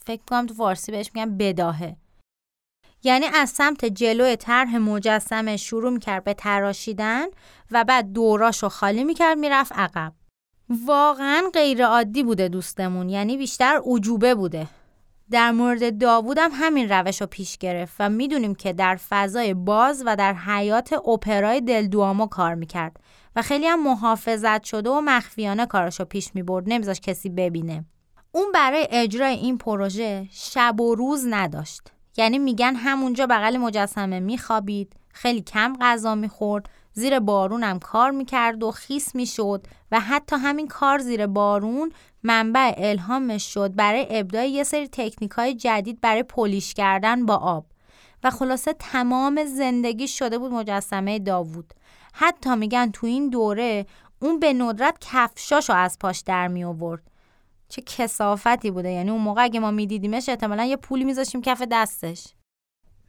[0.07, 1.97] فکر کنم تو فارسی بهش میگن بداهه.
[3.05, 7.27] یعنی از سمت جلوی طرح مجسمه شروع می‌کرد به تراشیدن
[7.71, 10.13] و بعد دوراشو خالی می‌کرد می‌رفت عقب.
[10.87, 14.67] واقعا غیر عادی بوده دوستمون یعنی بیشتر عجوبه بوده.
[15.31, 20.03] در مورد داوود هم همین روش رو پیش گرفت و می‌دونیم که در فضای باز
[20.07, 22.97] و در حیات اپرای دلدوامو کار می‌کرد
[23.37, 27.85] و خیلی هم محافظت شده و مخفیانه کاراشو پیش می‌برد نمیذاش کسی ببینه.
[28.33, 31.83] اون برای اجرای این پروژه شب و روز نداشت.
[32.17, 38.71] یعنی میگن همونجا بغل مجسمه میخوابید خیلی کم غذا می‌خورد زیر بارون کار می‌کرد و
[38.71, 44.89] خیس می‌شد و حتی همین کار زیر بارون منبع الهامش شد برای ابداع یه سری
[44.89, 47.67] تکنیک های جدید برای پلیش کردن با آب.
[48.25, 51.75] و خلاصه تمام زندگی شده بود مجسمه داوود.
[52.13, 53.87] حتی میگن تو این دوره
[54.21, 57.12] اون به ندرت کفشاشو از پاش در می آورد
[57.73, 58.91] چه کسافتی بوده.
[58.91, 62.27] یعنی اون موقع اگه ما میدیدیمش احتمالا یه پولی میذاشیم کف دستش.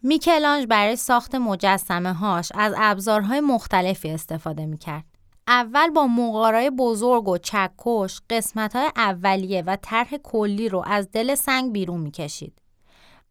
[0.04, 5.04] میکلانج برای ساخت مجسمه هاش از ابزارهای مختلفی استفاده می‌کرد.
[5.48, 11.36] اول با مقارای بزرگ و چکش قسمت های اولیه و طرح کلی رو از دل
[11.36, 12.62] سنگ بیرون می‌کشید.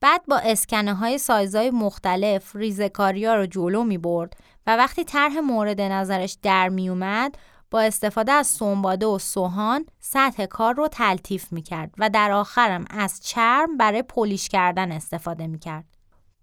[0.01, 5.39] بعد با اسکنه های سایزهای مختلف ریزکاری ها رو جلو می برد و وقتی طرح
[5.39, 7.39] مورد نظرش در می اومد
[7.73, 12.85] با استفاده از سنباده و سوهان سطح کار رو تلطیف می کرد و در آخرم
[12.91, 15.92] از چرم برای پولیش کردن استفاده می کرد.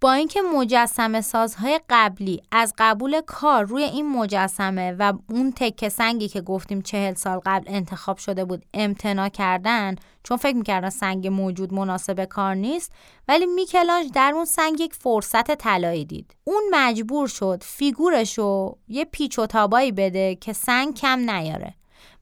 [0.01, 6.27] با اینکه مجسمه سازهای قبلی از قبول کار روی این مجسمه و اون تکه سنگی
[6.27, 11.73] که گفتیم چهل سال قبل انتخاب شده بود امتنا کردن چون فکر می‌کردن سنگ موجود
[11.73, 12.91] مناسب کار نیست
[13.27, 16.35] ولی میکلانج در اون سنگ یک فرصت طلایی دید.
[16.43, 21.73] اون مجبور شد فیگورشو یه پیچ و تابایی بده که سنگ کم نیاره.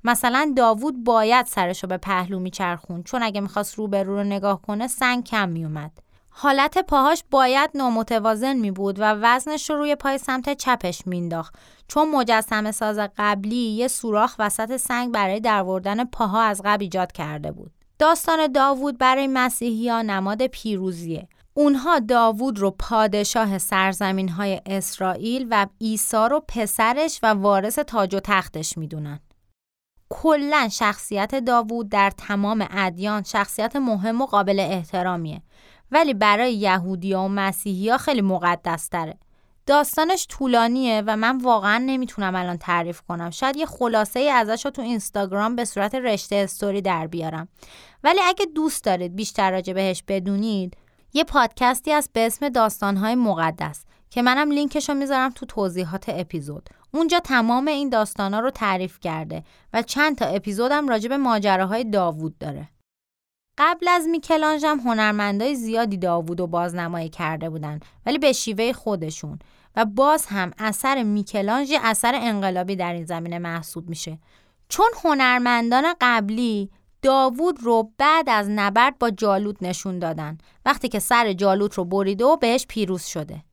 [0.03, 4.87] مثلا داوود باید سرشو به پهلو میچرخون چون اگه می‌خواست رو به رو نگاه کنه
[4.87, 6.06] سنگ کم میومد
[6.39, 11.55] حالت پاهاش باید نامتوازن می بود و وزنش رو روی پای سمت چپش مینداخت
[11.87, 17.51] چون مجسم ساز قبلی یه سوراخ وسط سنگ برای دروردن پاها از قبل ایجاد کرده
[17.51, 17.71] بود.
[17.99, 21.27] داستان داوود برای مسیحی ها نماد پیروزیه.
[21.53, 28.19] اونها داوود رو پادشاه سرزمین های اسرائیل و عیسی رو پسرش و وارث تاج و
[28.19, 29.19] تختش می‌دونن.
[30.09, 35.41] کلا شخصیت داوود در تمام ادیان شخصیت مهم و قابل احترامیه
[35.91, 39.17] ولی برای یهودی و مسیحی ها خیلی مقدس تره.
[39.65, 43.29] داستانش طولانیه و من واقعا نمی‌تونم الان تعریف کنم.
[43.29, 47.47] شاید یه خلاصه ای ازش رو تو اینستاگرام به صورت رشته استوری در بیارم.
[48.03, 50.77] ولی اگه دوست دارید بیشتر راجع بهش بدونید
[51.13, 56.69] یه پادکستی هست به اسم داستانهای مقدس که منم لینکش رو می‌ذارم تو توضیحات اپیزود.
[56.93, 62.37] اونجا تمام این داستانا رو تعریف کرده و چند تا اپیزودم راجع به ماجراهای داوود
[62.37, 62.69] داره.
[63.57, 69.39] قبل از میکلانژ هم هنرمندای زیادی داوود و بازنمایی کرده بودن ولی به شیوه خودشون.
[69.77, 74.19] و باز هم اثر میکلانژ اثر انقلابی در این زمینه محسوب میشه.
[74.69, 76.69] چون هنرمندان قبلی
[77.01, 80.37] داوود رو بعد از نبرد با جالوت نشون دادن.
[80.65, 83.43] وقتی که سر جالوت رو بریده و بهش پیروز شده.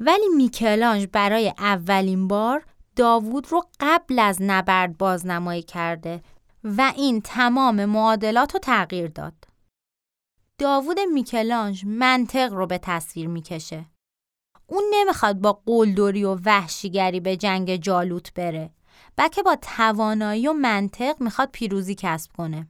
[0.00, 2.64] ولی میکلانژ برای اولین بار
[2.96, 6.22] داوود رو قبل از نبرد بازنمایی کرده.
[6.64, 9.34] و این تمام معادلات رو تغییر داد.
[10.58, 13.86] داوود میکلانج منطق رو به تصویر می‌کشه.
[14.66, 18.70] اون نمی‌خواد با قلدری و وحشیگری به جنگ جالوت بره
[19.16, 22.68] بلکه با توانایی و منطق می‌خواد پیروزی کسب کنه.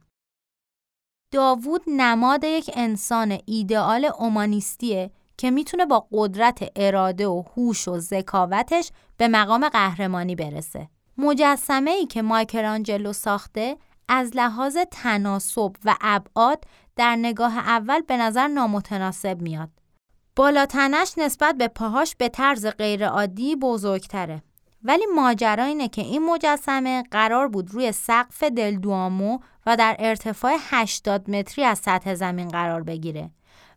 [1.31, 8.91] داوود نماد یک انسان ایدئال اومانیستیه که می‌تونه با قدرت اراده و هوش و ذکاوتش
[9.17, 10.89] به مقام قهرمانی برسه.
[11.17, 16.63] مجسمه ای که مایکلانجلو ساخته از لحاظ تناسب و ابعاد
[16.95, 19.69] در نگاه اول به نظر نامتناسب میاد.
[20.35, 24.43] بالاتنش نسبت به پاهاش به طرز غیرعادی بزرگتره.
[24.83, 31.29] ولی ماجرا اینه که این مجسمه قرار بود روی سقف دلدوامو و در ارتفاع 80
[31.29, 33.31] متری از سطح زمین قرار بگیره.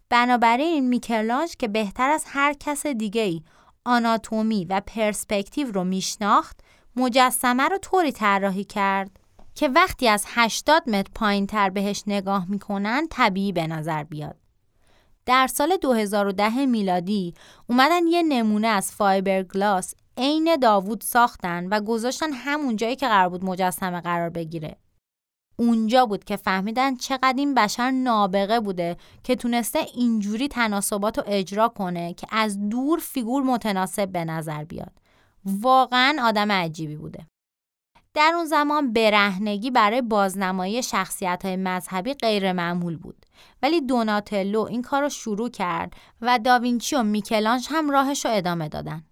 [0.08, 3.42] بنابراین میکلانج که بهتر از هر کس دیگه ای
[3.84, 6.60] آناتومی و پرسپکتیو رو میشناخت
[6.96, 9.10] مجسمه رو طوری طراحی کرد
[9.54, 14.36] که وقتی از 80 متر پایین تر بهش نگاه می‌کنن طبیعی به نظر بیاد.
[15.26, 17.34] در سال 2010 میلادی
[17.66, 23.28] اومدن یه نمونه از فایبر گلاس عین داوود ساختن و گذاشتن همون جایی که قرار
[23.28, 24.76] بود مجسمه قرار بگیره.
[25.58, 31.68] اونجا بود که فهمیدن چقدر این بشر نابغه بوده که تونسته اینجوری تناسبات رو اجرا
[31.68, 34.92] کنه که از دور فیگور متناسب به نظر بیاد.
[35.46, 37.26] واقعا آدم عجیبی بوده.
[38.14, 43.26] در اون زمان برهنگی برای بازنمایی شخصیت های مذهبی غیر معمول بود
[43.62, 48.68] ولی دوناتلو این کار رو شروع کرد و داوینچی و میکلانج هم راهش رو ادامه
[48.68, 49.04] دادن.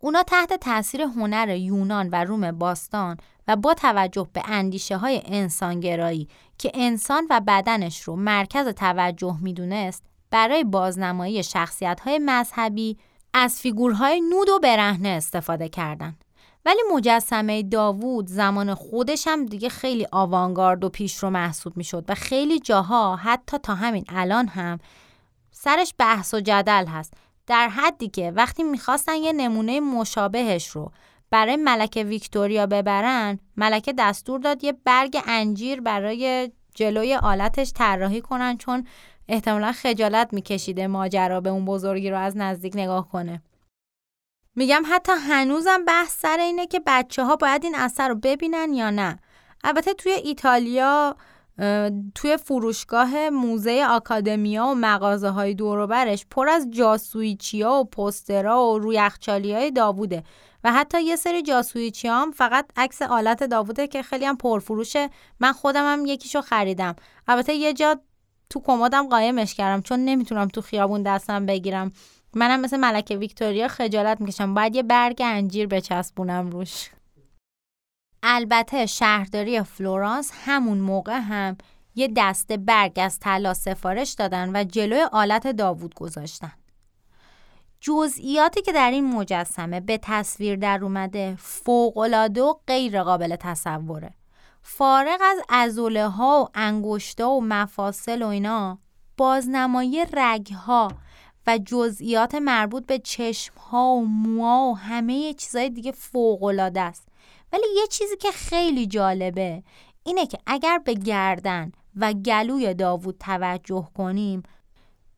[0.00, 3.16] اونا تحت تاثیر هنر یونان و روم باستان
[3.48, 10.02] و با توجه به اندیشه های انسانگرایی که انسان و بدنش رو مرکز توجه می‌دونست
[10.30, 12.98] برای بازنمایی شخصیت های مذهبی
[13.38, 16.24] از فیگورهای نود و برهنه استفاده کردند.
[16.66, 22.04] ولی مجسمه داوود زمان خودش هم دیگه خیلی آوانگارد و پیش رو محسوب می شد
[22.08, 24.78] و خیلی جاها حتی تا همین الان هم
[25.50, 27.14] سرش بحث و جدل هست
[27.46, 30.92] در حدی که وقتی می‌خواستن یه نمونه مشابهش رو
[31.30, 38.56] برای ملکه ویکتوریا ببرن ملکه دستور داد یه برگ انجیر برای جلوی آلتش طراحی کنن
[38.56, 38.86] چون
[39.28, 43.42] احتمالا خجالت میکشیده ماجرا به اون بزرگی رو از نزدیک نگاه کنه.
[44.54, 48.90] میگم حتی هنوزم بحث سر اینه که بچه ها باید این اثر رو ببینن یا
[48.90, 49.18] نه.
[49.64, 51.16] البته توی ایتالیا
[52.14, 58.78] توی فروشگاه موزه آکادمیا و مغازه های دوروبرش پر از جاسویچی ها و پسترها و
[58.78, 60.22] روی های داووده
[60.64, 65.10] و حتی یه سری جاسویچی هم فقط عکس آلت داووده که خیلی هم پرفروشه.
[65.40, 66.96] من خودم هم یکیشو خریدم.
[67.28, 68.00] البته یه جا
[68.50, 71.92] تو کمدم قایمش کردم چون نمی‌تونم تو خیابون دستم بگیرم.
[72.34, 74.54] منم مثل ملکه ویکتوریا خجالت می‌کشم.
[74.54, 76.90] باید یه برگ انجیر بچسبونم روش.
[78.22, 81.56] البته شهرداری فلورانس همون موقع هم
[81.94, 86.52] یه دسته برگ از طلا سفارش دادن و جلوی آلت داوود گذاشتن.
[87.80, 94.10] جزئیاتی که در این مجسمه به تصویر در اومده فوقالعاده و غیر قابل تصوره.
[94.68, 98.78] فارغ از ازوله ها و انگشتا و مفاصل و اینا
[99.16, 100.92] بازنمایی رگ ها
[101.46, 107.08] و جزئیات مربوط به چشم ها و موها و همه چیزای دیگه فوق است
[107.52, 109.62] ولی یه چیزی که خیلی جالبه
[110.02, 114.42] اینه که اگر به گردن و گلوی داوود توجه کنیم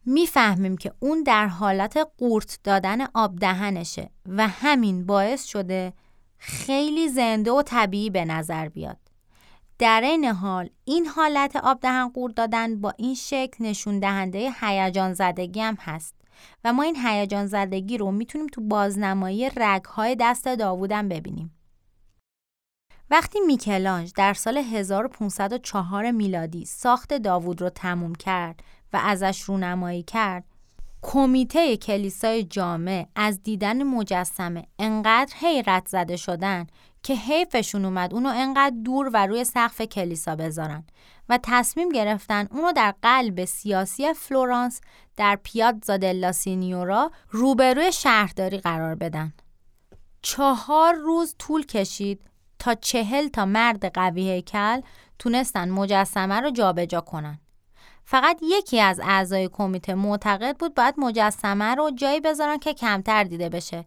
[0.07, 5.93] می‌فهمیم که اون در حالت قورت دادن آب دهنشه و همین باعث شده
[6.39, 9.08] خیلی زنده و طبیعی به نظر بیاد.
[9.79, 15.14] در این حال این حالت آب دهن قورت دادن با این شکل نشون دهنده هیجان
[15.14, 16.14] زدگی هم هست
[16.64, 21.55] و ما این هیجان زدگی رو می‌تونیم تو بازنمایی رگهای دست داوودم ببینیم.
[23.11, 28.61] وقتی میکلانج در سال 1504 میلادی ساخت داوود رو تموم کرد
[28.93, 30.45] و ازش رونمایی کرد
[31.03, 36.66] کمیته کلیسای جامع از دیدن مجسمه انقدر حیرت زده شدن
[37.03, 40.85] که حیفشون اومد اونو انقدر دور و روی سقف کلیسا بذارن
[41.29, 44.81] و تصمیم گرفتن اونو در قلب سیاسی فلورانس
[45.17, 49.33] در پیادزا دلا سینیورا روبروی شهرداری قرار بدن.
[50.23, 52.21] چهار روز طول کشید
[52.59, 54.81] تا چهل تا مرد قوی هیکل
[55.19, 57.39] تونستن مجسمه رو جابجا کنن.
[58.05, 63.49] فقط یکی از اعضای کمیته معتقد بود باید مجسمه رو جایی بذارن که کمتر دیده
[63.49, 63.85] بشه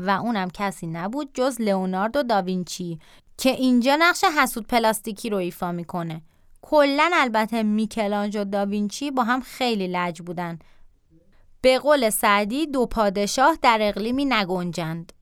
[0.00, 2.98] و اونم کسی نبود جز لئوناردو داوینچی
[3.36, 6.22] که اینجا نقش حسود پلاستیکی رو ایفا می‌کنه.
[6.62, 10.58] کلا البته میکلانج و داوینچی با هم خیلی لج بودن.
[11.60, 15.12] به قول سعدی دو پادشاه در اقلیمی نگنجند.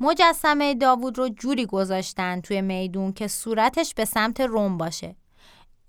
[0.00, 5.16] مجسمه داوود رو جوری گذاشتن توی میدون که صورتش به سمت روم باشه.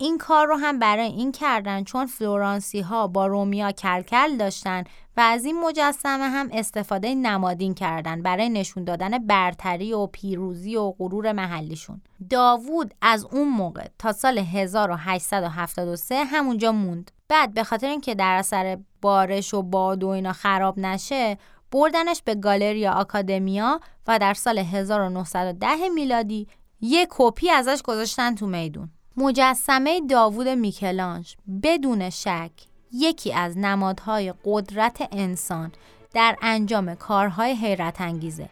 [0.00, 4.84] این کار رو هم برای این کردن چون فلورانسی ها با رومیا کلکل داشتن
[5.16, 10.90] و از این مجسمه هم استفاده نمادین کردن برای نشون دادن برتری و پیروزی و
[10.90, 12.02] غرور محلیشون.
[12.30, 17.10] داوود از اون موقع تا سال 1873 همونجا موند.
[17.28, 21.38] بعد به خاطر اینکه در اثر بارش و باد و اینا خراب نشه
[21.72, 26.48] بردنش به گالریا آکادمیا و در سال 1910 میلادی
[26.80, 28.90] یک کپی ازش گذاشتن تو میدون.
[29.16, 32.50] مجسمه داوود میکلانج بدون شک
[32.92, 35.72] یکی از نمادهای قدرت انسان
[36.14, 38.48] در انجام کارهای حیرت انگیزه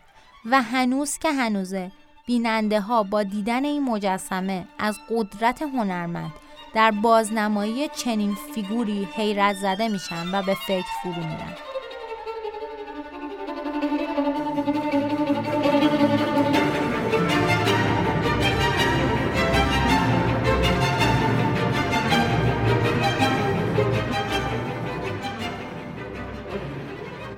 [0.50, 1.92] و هنوز که هنوزه
[2.26, 6.32] بیننده ها با دیدن این مجسمه از قدرت هنرمند
[6.74, 11.56] در بازنمایی چنین فیگوری حیرت زده میشن و به فکر فرو میرن.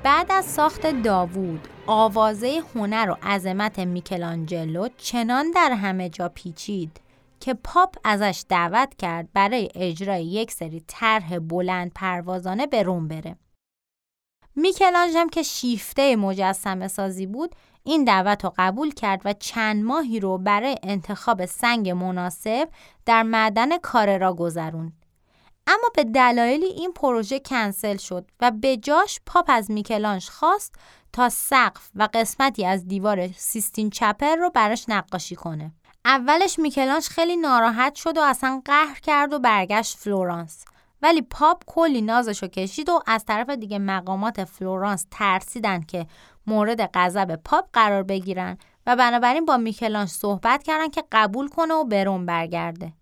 [0.02, 7.00] بعد از ساخت داوود آوازه هنر و عظمت میکلانجلو چنان در همه جا پیچید
[7.40, 13.36] که پاپ ازش دعوت کرد برای اجرای یک سری طرح بلند پروازانه به روم بره.
[14.56, 20.20] میکلانج هم که شیفته مجسمه سازی بود این دعوت رو قبول کرد و چند ماهی
[20.20, 22.68] رو برای انتخاب سنگ مناسب
[23.06, 24.99] در معدن کاررا گذروند.
[25.66, 30.74] اما به دلایلی این پروژه کنسل شد و به جاش پاپ از میکلانژ خواست
[31.12, 35.72] تا سقف و قسمتی از دیوار سیستین چپل رو براش نقاشی کنه.
[36.04, 40.64] اولش میکلانژ خیلی ناراحت شد و اصلا قهر کرد و برگشت فلورانس.
[41.02, 46.06] ولی پاپ کلی نازشو کشید و از طرف دیگه مقامات فلورانس ترسیدن که
[46.46, 51.84] مورد غضب پاپ قرار بگیرن و بنابراین با میکلانژ صحبت کردن که قبول کنه و
[51.84, 52.92] به روم برگرده.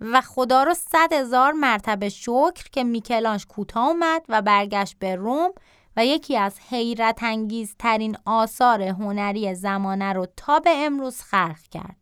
[0.00, 5.50] و خدا رو صد هزار مرتبه شکر که میکلانش کوتاه اومد و برگشت به روم
[5.96, 11.96] و یکی از حیرت انگیز ترین آثار هنری زمانه رو تا به امروز خلق کرد.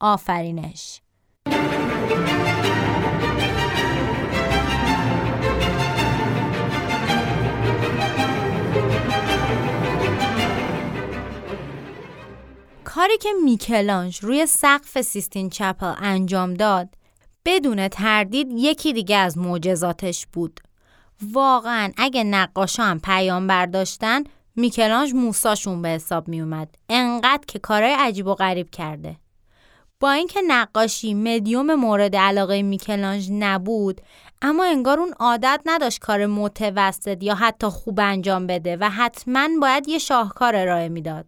[0.00, 1.00] آفرینش
[12.84, 16.88] کاری که میکلانج روی سقف سیستین چپل انجام داد
[17.44, 20.60] بدون تردید یکی دیگه از معجزاتش بود.
[21.32, 24.24] واقعا اگه نقاشا هم پیام برداشتن
[24.56, 29.16] میکلانج موساشون به حساب می اومد انقدر که کارهای عجیب و غریب کرده.
[30.00, 34.00] با اینکه نقاشی مدیوم مورد علاقه میکلانج نبود
[34.42, 39.88] اما انگار اون عادت نداشت کار متوسط یا حتی خوب انجام بده و حتما باید
[39.88, 41.26] یه شاهکار ارائه می‌داد.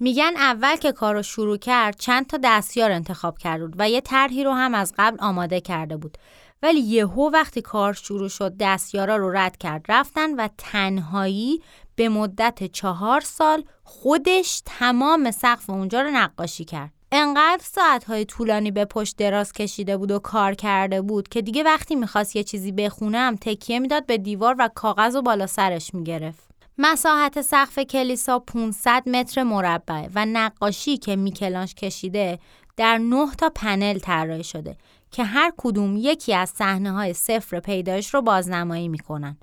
[0.00, 4.44] میگن اول که کار رو شروع کرد چند تا دستیار انتخاب بود و یه طرحی
[4.44, 6.18] رو هم از قبل آماده کرده بود.
[6.62, 9.84] ولی یهو وقتی کار شروع شد دستیارا رو رد کرد.
[9.88, 11.62] رفتن و تنهایی
[11.94, 16.90] به مدت چهار سال خودش تمام سقف اونجا رو نقاشی کرد.
[17.12, 21.94] انقدر ساعتهای طولانی به پشت دراز کشیده بود و کار کرده بود که دیگه وقتی
[21.94, 26.49] می‌خواست یه چیزی بخونه هم تکیه می‌داد به دیوار و کاغذ و بالا سرش می‌گرفت.
[26.82, 32.38] مساحت سقف کلیسا 500 متر مربع و نقاشی که میکلانش کشیده
[32.76, 34.76] در 9 تا پنل طراحی شده
[35.10, 39.36] که هر کدوم یکی از صحنه های صفر پیدایش رو بازنمایی می‌کنن.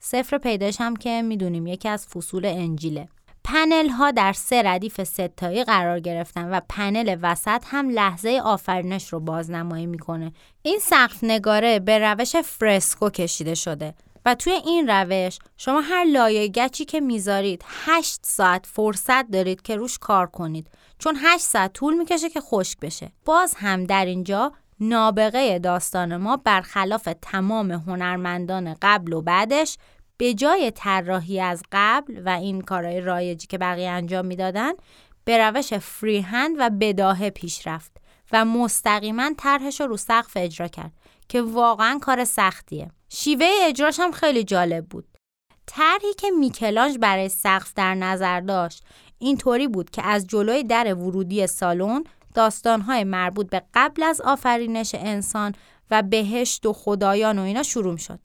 [0.00, 3.08] صفر پیدایش هم که می‌دونیم یکی از فصول انجیله.
[3.44, 9.20] پنل ها در سه ردیف ستایی قرار گرفتن و پنل وسط هم لحظه آفرینش رو
[9.20, 10.32] بازنمایی می‌کنه.
[10.62, 13.94] این سقف نگاره به روش فرسکو کشیده شده
[14.24, 19.76] و توی این روش شما هر لایه گچی که می‌ذارید 8 ساعت فرصت دارید که
[19.76, 23.12] روش کار کنید چون 8 ساعت طول می‌کشه که خشک بشه.
[23.24, 29.78] باز هم در اینجا نابغه داستان ما برخلاف تمام هنرمندان قبل و بعدش
[30.16, 34.72] به جای طراحی از قبل و این کارهای رایجی که بقیه انجام می‌دادن
[35.24, 37.96] به روش فری هند و بداهه پیش رفت
[38.32, 40.92] و مستقیما طرحش رو رو سقف اجرا کرد
[41.28, 45.04] که واقعا کار سختیه شیوه اجراش هم خیلی جالب بود.
[45.66, 48.84] طرحی که میکلانج برای سقف در نظر داشت
[49.18, 55.54] اینطوری بود که از جلوی در ورودی سالن داستانهای مربوط به قبل از آفرینش انسان
[55.90, 58.18] و بهشت و خدایان و اینا شروع شد.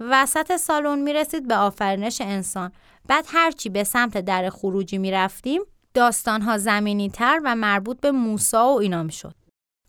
[0.00, 2.72] وسط سالن می‌رسید به آفرینش انسان.
[3.08, 5.62] بعد هرچی به سمت در خروجی می‌رفتیم
[5.94, 9.34] داستانها زمینی تر و مربوط به موسا و اینا می‌شد.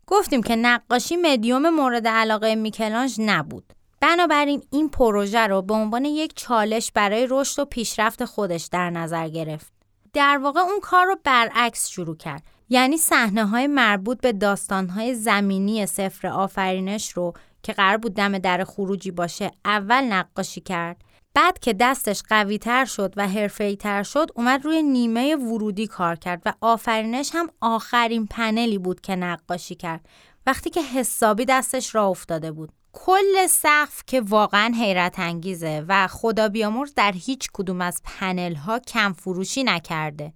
[0.06, 3.72] گفتیم که نقاشی مدیوم مورد علاقه میکلانج نبود.
[4.00, 9.28] بنابراین این پروژه رو به عنوان یک چالش برای رشد و پیشرفت خودش در نظر
[9.28, 9.72] گرفت.
[10.12, 12.42] در واقع اون کار رو برعکس شروع کرد.
[12.68, 17.32] یعنی صحنه های مربوط به داستان های زمینی سفر آفرینش رو
[17.62, 21.04] که قرار بود دم در خروجی باشه اول نقاشی کرد.
[21.34, 26.16] بعد که دستش قوی تر شد و حرفه‌ای تر شد اومد روی نیمه ورودی کار
[26.16, 30.08] کرد و آفرینش هم آخرین پنلی بود که نقاشی کرد.
[30.46, 32.72] وقتی که حسابی دستش را افتاده بود.
[33.04, 38.78] کل سقف که واقعا حیرت انگیزه و خدا بیامرز در هیچ کدوم از پنل ها
[38.78, 40.32] کم فروشی نکرده.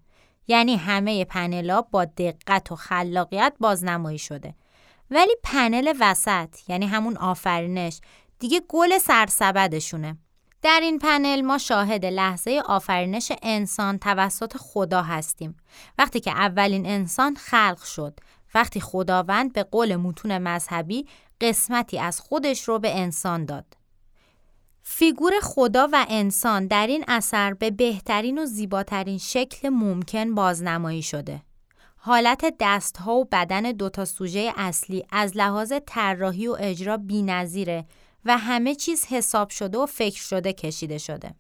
[0.49, 4.55] یعنی همه پنل ها با دقت و خلاقیت بازنمایی شده.
[5.11, 8.01] ولی پنل وسط یعنی همون آفرینش
[8.39, 10.19] دیگه گل سرسبدشونه.
[10.63, 15.57] در این پنل ما شاهد لحظه آفرینش انسان توسط خدا هستیم.
[15.99, 18.21] وقتی که اولین انسان خلق شد
[18.55, 21.07] وقتی خداوند به قول متون مذهبی
[21.41, 23.77] قسمتی از خودش رو به انسان داد
[24.83, 31.43] فیگور خدا و انسان در این اثر به بهترین و زیباترین شکل ممکن بازنمایی شده
[31.97, 37.85] حالت دستها و بدن دوتا سوژه اصلی از لحاظ طراحی و اجرا بی‌نظیره
[38.25, 41.35] و همه چیز حساب شده و فکر شده کشیده شده.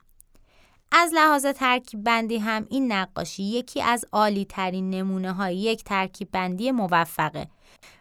[0.95, 6.29] از لحاظ ترکیب بندی هم این نقاشی یکی از عالی ترین نمونه های یک ترکیب
[6.33, 7.47] بندی موفقه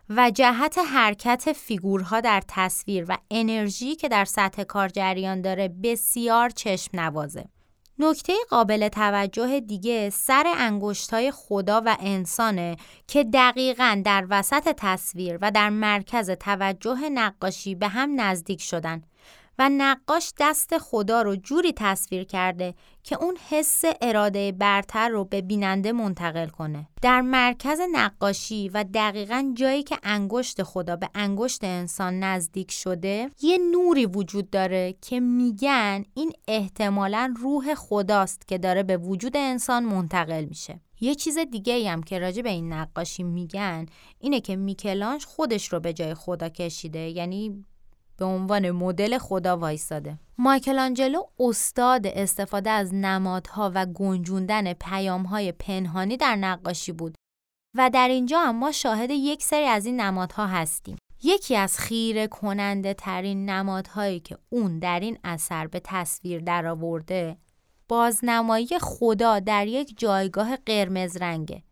[0.10, 6.50] و جهت حرکت فیگورها در تصویر و انرژی که در سطح کار جریان داره بسیار
[6.50, 7.46] چشم نوازه.
[8.00, 12.78] نکته قابل توجه دیگه سر انگشتای خدا و انسانه
[13.08, 19.02] که دقیقا در وسط تصویر و در مرکز توجه نقاشی به هم نزدیک شدن
[19.62, 25.42] و نقاش دست خدا رو جوری تصویر کرده که اون حس اراده برتر رو به
[25.42, 26.88] بیننده منتقل کنه.
[27.02, 33.58] در مرکز نقاشی و دقیقا جایی که انگشت خدا به انگشت انسان نزدیک شده یه
[33.58, 40.46] نوری وجود داره که میگن این احتمالا روح خداست که داره به وجود انسان منتقل
[40.46, 40.80] میشه.
[41.02, 43.86] یه چیز دیگه هم که راجع به این نقاشی میگن
[44.20, 47.66] اینه که میکلانج خودش رو به جای خدا کشیده یعنی
[48.22, 50.18] به عنوان مدل خدا وایستاده.
[50.38, 57.16] مایکل آنجلو استاد استفاده از نمادها و گنجوندن پیامهای پنهانی در نقاشی بود
[57.78, 60.98] و در اینجا هم ما شاهد یک سری از این نمادها هستیم.
[61.24, 67.38] یکی از خیره کننده ترین نمادهایی که اون در این اثر به تصویر درآورده
[67.88, 71.64] بازنمایی خدا در یک جایگاه قرمز رنگه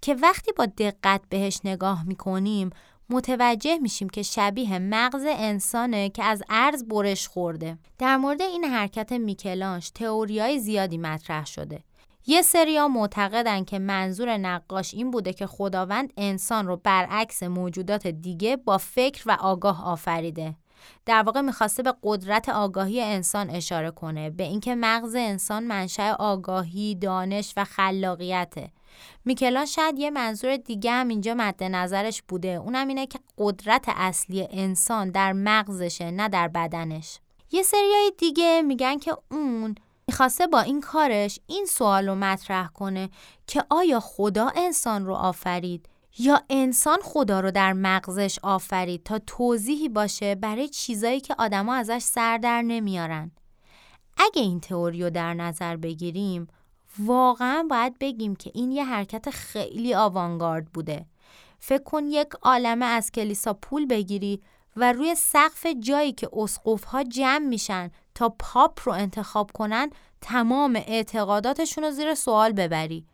[0.00, 2.70] که وقتی با دقت بهش نگاه می‌کنیم
[3.10, 7.78] متوجه میشیم که شبیه مغز انسانه که از ارز برش خورده.
[7.98, 11.82] در مورد این حرکت میکلانش تئوریای زیادی مطرح شده.
[12.26, 18.56] یه سریا معتقدن که منظور نقاش این بوده که خداوند انسان رو برعکس موجودات دیگه
[18.56, 20.56] با فکر و آگاه آفریده.
[21.06, 26.94] در واقع می‌خواسته به قدرت آگاهی انسان اشاره کنه به اینکه مغز انسان منشأ آگاهی،
[26.94, 28.70] دانش و خلاقیته.
[29.24, 32.48] میکلان شاید یه منظور دیگه هم اینجا مد نظرش بوده.
[32.48, 37.20] اونم اینه که قدرت اصلی انسان در مغزشه نه در بدنش.
[37.50, 39.74] یه سریای دیگه میگن که اون
[40.08, 43.10] می‌خواسته با این کارش این سوال رو مطرح کنه
[43.46, 45.88] که آیا خدا انسان رو آفرید
[46.18, 52.02] یا انسان خدا رو در مغزش آفرید تا توضیحی باشه برای چیزایی که آدما ازش
[52.02, 53.30] سر در نمیارن؟
[54.16, 56.48] اگه این تئوری رو در نظر بگیریم
[56.98, 61.06] واقعا باید بگیم که این یه حرکت خیلی آوانگارد بوده.
[61.58, 64.42] فکر کن یک عالمه از کلیسا پول بگیری
[64.76, 70.76] و روی سقف جایی که اسقف ها جمع میشن تا پاپ رو انتخاب کنن تمام
[70.76, 73.06] اعتقاداتشون رو زیر سوال ببری.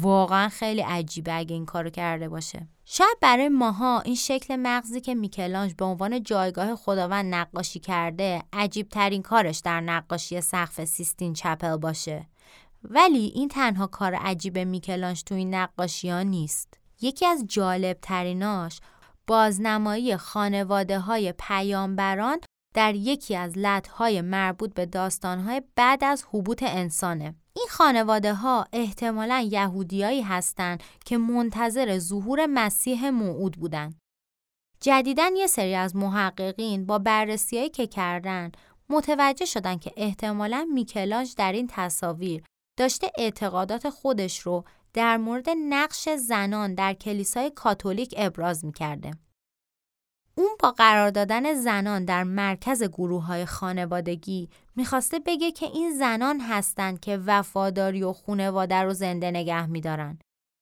[0.00, 2.68] واقعا خیلی عجیبه اگه این کارو کرده باشه.
[2.84, 8.88] شاید برای ماها این شکل مغزی که میکلانج به عنوان جایگاه خداوند نقاشی کرده عجیب
[8.88, 12.26] ترین کارش در نقاشی سقف سیستین چپل باشه.
[12.84, 18.80] ولی این تنها کار عجیب میکلانج تو این نقاشی ها نیست یکی از جالب تریناش
[19.26, 22.40] بازنمایی خانواده های پیامبران
[22.74, 27.34] در یکی از لطهای مربوط به داستانهای بعد از حبوط انسانه.
[27.56, 34.00] این خانواده ها احتمالا یهودیایی هستند که منتظر ظهور مسیح موعود بودند.
[34.80, 38.52] جدیدا یه سری از محققین با بررسیایی که کردن
[38.88, 42.42] متوجه شدن که احتمالا میکلانج در این تصاویر
[42.80, 49.10] داشته اعتقادات خودش رو در مورد نقش زنان در کلیسای کاتولیک ابراز می‌کرده.
[50.34, 56.40] اون با قرار دادن زنان در مرکز گروه های خانوادگی می‌خواسته بگه که این زنان
[56.40, 60.18] هستند که وفاداری و خونواده رو زنده نگه میدارن.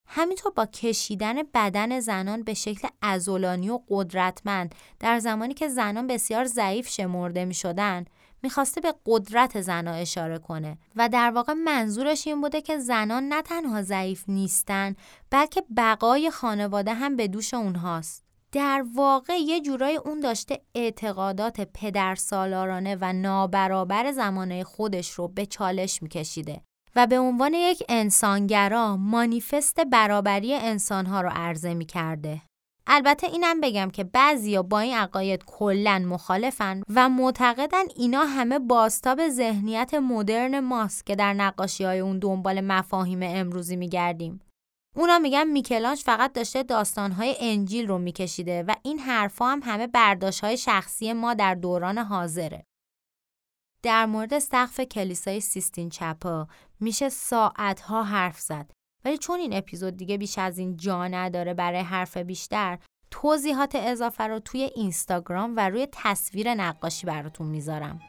[0.07, 6.45] همینطور با کشیدن بدن زنان به شکل ازولانی و قدرتمند در زمانی که زنان بسیار
[6.45, 8.05] ضعیف شمرده می شدن
[8.43, 13.43] می‌خواسته به قدرت زنها اشاره کنه و در واقع منظورش این بوده که زنان نه
[13.43, 14.95] تنها ضعیف نیستن
[15.31, 18.25] بلکه بقای خانواده هم به دوش اونهاست.
[18.53, 25.47] در واقع یه جورای اون داشته اعتقادات پدر سالارانه و نابرابر زمانه خودش رو به
[25.47, 26.61] چالش میکشیده
[26.97, 32.43] و به عنوان یک انسانگرا مانیفست برابری انسانها رو عرضه می‌کرده.
[32.91, 39.29] البته اینم بگم که بعضیا با این عقاید کلا مخالفن و معتقدن اینا همه باستاب
[39.29, 44.41] ذهنیت مدرن ماست که در نقاشی های اون دنبال مفاهیم امروزی میگردیم.
[44.97, 50.41] اونا میگن میکلانج فقط داشته داستانهای انجیل رو میکشیده و این حرفا هم همه برداشت
[50.41, 52.65] های شخصی ما در دوران حاضره.
[53.83, 56.49] در مورد سقف کلیسای سیستین چپا
[56.81, 58.71] میشه ساعتها حرف زد
[59.09, 62.79] ولی چون این اپیزود دیگه بیش از این جا نداره برای حرف بیشتر
[63.11, 68.01] توضیحات اضافه رو توی اینستاگرام و روی تصویر نقاشی براتون می‌ذارم.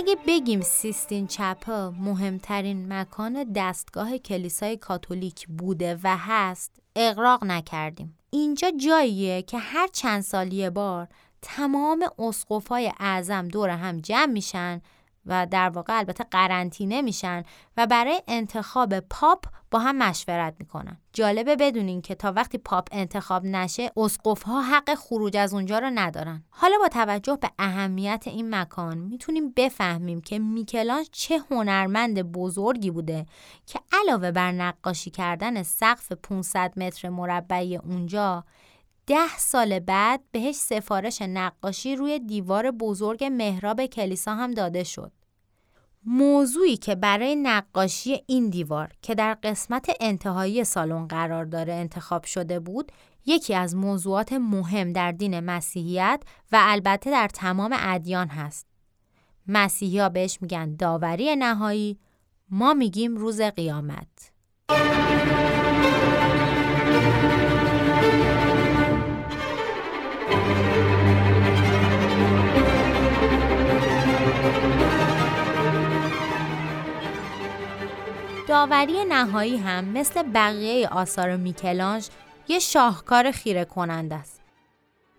[0.00, 8.18] اگه بگیم سیستین چپل مهمترین مکان دستگاه کلیسای کاتولیک بوده و هست اقراق نکردیم.
[8.30, 11.08] اینجا جاییه که هر چند سال یه بار
[11.42, 14.80] تمام اسقفای اعظم دور هم جمع میشن
[15.26, 17.42] و در واقع البته قرنطینه میشن
[17.76, 20.96] و برای انتخاب پاپ با هم مشورت می‌کنن.
[21.12, 25.90] جالبه بدونین که تا وقتی پاپ انتخاب نشه اسقف ها حق خروج از اونجا رو
[25.94, 26.44] ندارن.
[26.50, 33.26] حالا با توجه به اهمیت این مکان می‌تونیم بفهمیم که میکلانج چه هنرمند بزرگی بوده
[33.66, 38.44] که علاوه بر نقاشی کردن سقف 500 متر مربعی اونجا
[39.06, 45.12] ده سال بعد بهش سفارش نقاشی روی دیوار بزرگ محراب کلیسا هم داده شد.
[46.04, 52.60] موضوعی که برای نقاشی این دیوار که در قسمت انتهایی سالن قرار داره انتخاب شده
[52.60, 52.92] بود
[53.26, 56.22] یکی از موضوعات مهم در دین مسیحیت
[56.52, 58.66] و البته در تمام ادیان هست.
[59.46, 61.98] مسیحی ها بهش میگن داوری نهایی
[62.50, 64.32] ما میگیم روز قیامت.
[78.50, 82.08] داوری نهایی هم مثل بقیه آثار میکلانج
[82.48, 84.40] یه شاهکار خیره کننده است.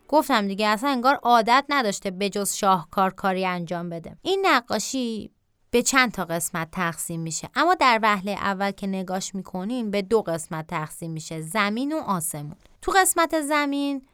[0.07, 4.17] گفتم دیگه اصلا انگار عادت نداشته به جز شاهکار کاری انجام بده.
[4.21, 5.31] این نقاشی
[5.71, 7.49] به چند تا قسمت تقسیم میشه.
[7.55, 12.55] اما در وهله اول که نگاش می‌کنین به دو قسمت تقسیم میشه زمین و آسمون.
[12.81, 14.07] تو قسمت زمین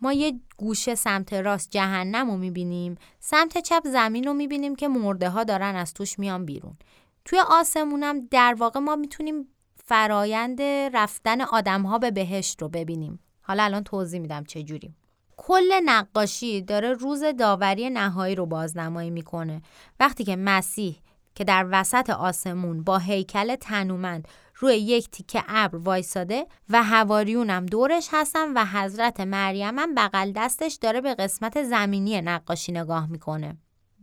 [0.00, 5.30] ما یه گوشه سمت راست جهنم رو می‌بینیم سمت چپ زمین رو می‌بینیم که مرده
[5.30, 6.76] ها دارن از توش میان بیرون.
[7.24, 9.48] توی آسمونم در واقع ما می‌تونیم
[9.84, 10.62] فرایند
[10.92, 13.20] رفتن آدم ها به بهشت رو ببینیم.
[13.42, 14.94] حالا الان توضیح میدم چه جوری
[15.36, 19.62] کل نقاشی داره روز داوری نهایی رو بازنمایی می‌کنه.
[20.00, 20.96] وقتی که مسیح
[21.34, 28.08] که در وسط آسمون با هیکل تنومند روی یک تیکه ابر وایساده و هواریونم دورش
[28.12, 33.56] هستن و حضرت مریم هم بغل دستش داره به قسمت زمینی نقاشی نگاه می‌کنه.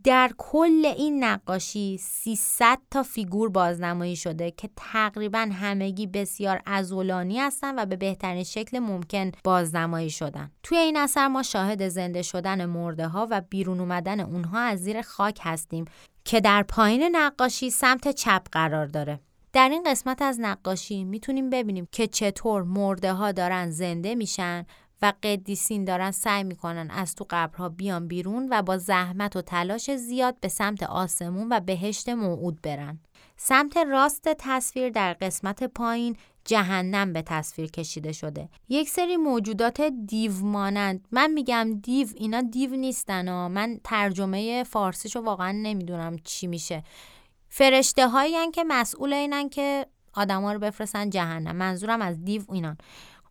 [0.04, 7.74] در کل این نقاشی 300 تا فیگور بازنمایی شده که تقریبا همگی بسیار ازولانی هستند
[7.78, 10.50] و به بهترین شکل ممکن بازنمایی شدن.
[10.62, 15.02] توی این اثر ما شاهد زنده شدن مرده ها و بیرون اومدن اونها از زیر
[15.02, 15.84] خاک هستیم
[16.24, 19.20] که در پایین نقاشی سمت چپ قرار داره.
[19.52, 24.66] در این قسمت از نقاشی می‌تونیم ببینیم که چطور مرده ها دارن زنده میشن
[25.02, 29.90] و قدیسین دارن سعی می‌کنن از تو قبرها بیان بیرون و با زحمت و تلاش
[29.90, 32.98] زیاد به سمت آسمون و بهشت موعود برن.
[33.36, 38.48] سمت راست تصویر در قسمت پایین جهنم به تصویر کشیده شده.
[38.68, 43.48] یک سری موجودات دیو مانند من میگم دیو اینا دیو نیستن ها.
[43.48, 46.82] من ترجمه فارسیشو واقعا نمی‌دونم چی میشه.
[47.48, 51.56] فرشته هایی که مسئول اینن که آدما رو بفرستن جهنم.
[51.56, 52.76] منظورم از دیو اینان.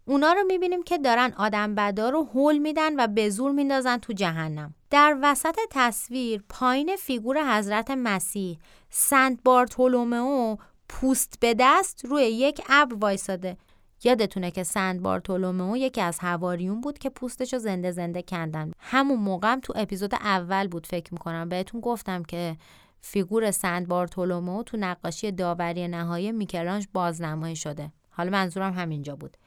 [0.06, 4.14] اونا رو می‌بینیم که دارن آدم بدا رو هول میدن و به زور میندازن تو
[4.14, 4.76] جهنم.
[4.90, 10.56] در وسط تصویر پایین فیگور حضرت مسیح سنت بارتولومئو
[10.90, 13.58] پوست به دست روی یک ابر وایساده.
[14.04, 18.72] یادتونه که سنت بارتولومئو یکی از هواریون بود که پوستشو زنده زنده کندن.
[18.80, 21.50] همون موقعم تو اپیزود اول بود فکر می‌کنم.
[21.50, 22.58] بهتون گفتم که
[23.02, 27.92] فیگور سنت بارتولومئو تو نقاشی داوری نهایی میکلانج بازنمایی شده.
[28.10, 29.38] حالا منظورم همینجا بود.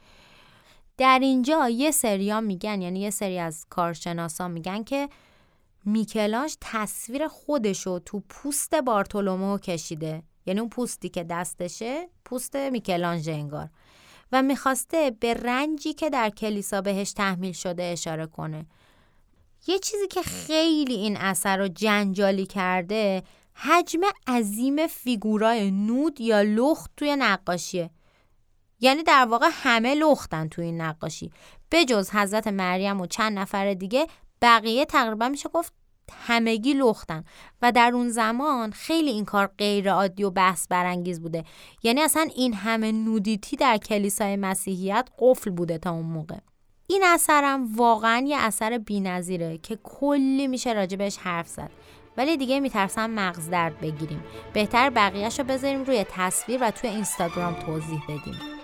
[0.97, 5.09] در اینجا یه سریا میگن یعنی یه سری از کارشناسا میگن که
[5.85, 10.23] میکلانج تصویر خودشو تو پوست بارتولومو کشیده.
[10.45, 13.69] یعنی اون پوستی که دستشه پوست میکلانج انگار.
[14.31, 18.65] و می‌خواسته به رنجی که در کلیسا بهش تحمیل شده اشاره کنه.
[19.67, 23.23] یه چیزی که خیلی این اثر رو جنجالی کرده
[23.53, 27.89] حجم عظیم فیگورای نود یا لخت توی نقاشیه.
[28.79, 31.31] یعنی در واقع همه لختن تو این نقاشی.
[31.69, 34.07] به جز حضرت مریم و چند نفر دیگه
[34.41, 35.73] بقیه تقریبا میشه گفت
[36.11, 37.23] همگی لختن.
[37.61, 41.43] و در اون زمان خیلی این کار غیر عادی و بحث برانگیز بوده.
[41.83, 46.37] یعنی اصلا این همه نودیتی در کلیسای مسیحیت قفل بوده تا اون موقع.
[46.87, 51.71] این اثرم واقعا یه اثر بی‌نظیره که کلی میشه راجبش حرف زد.
[52.17, 54.23] ولی دیگه میترسم مغز درد بگیریم.
[54.53, 58.54] بهتر بقیهش رو بذاریم روی تصویر و توی اینستاگرام توضیح بدیم.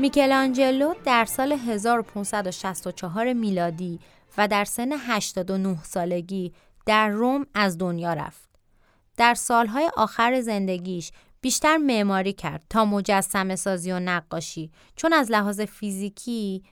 [0.00, 4.00] میکلانجلو در سال 1564 میلادی
[4.38, 6.52] و در سن 89 سالگی
[6.86, 8.48] در روم از دنیا رفت.
[9.16, 15.60] در سالهای آخر زندگیش بیشتر معماری کرد تا مجسم سازی و نقاشی چون از لحاظ
[15.60, 16.62] فیزیکی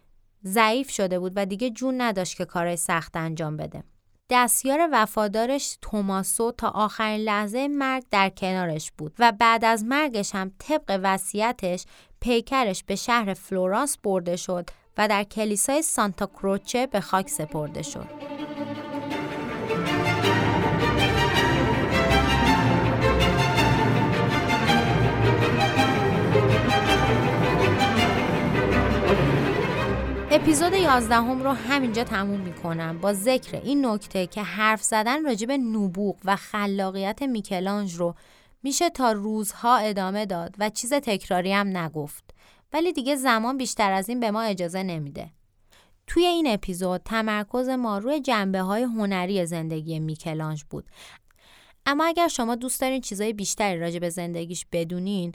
[0.44, 3.84] ضعیف شده بود و دیگه جون نداشت که کارهای سخت انجام بده.
[4.30, 10.52] دستیار وفادارش توماسو تا آخرین لحظه مرگ در کنارش بود و بعد از مرگش هم
[10.58, 11.84] طبق وصیتش
[12.20, 18.06] پیکرش به شهر فلورانس برده شد و در کلیسای سانتا کروچه به خاک سپرده شد.
[30.30, 35.50] اپیزود 11 هم رو همینجا تموم می‌کنم با ذکر این نکته که حرف زدن راجب
[35.50, 38.14] نبوغ و خلاقیت میکلانج رو
[38.62, 42.34] میشه تا روزها ادامه داد و چیز تکراری هم نگفت.
[42.72, 45.30] ولی دیگه زمان بیشتر از این به ما اجازه نمیده.
[46.06, 50.90] توی این اپیزود تمرکز ما روی جنبه های هنری زندگی میکلانج بود.
[51.86, 55.32] اما اگر شما دوست دارین چیزای بیشتری راجع به زندگیش بدونین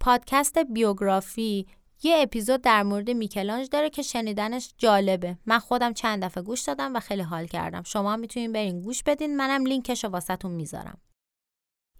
[0.00, 1.66] پادکست بیوگرافی
[2.02, 5.38] یه اپیزود در مورد میکلانج داره که شنیدنش جالبه.
[5.46, 7.82] من خودم چند دفعه گوش دادم و خیلی حال کردم.
[7.82, 9.36] شما می‌تونین برین گوش بدین.
[9.36, 10.98] منم لینکش رو واسهتون می‌ذارم.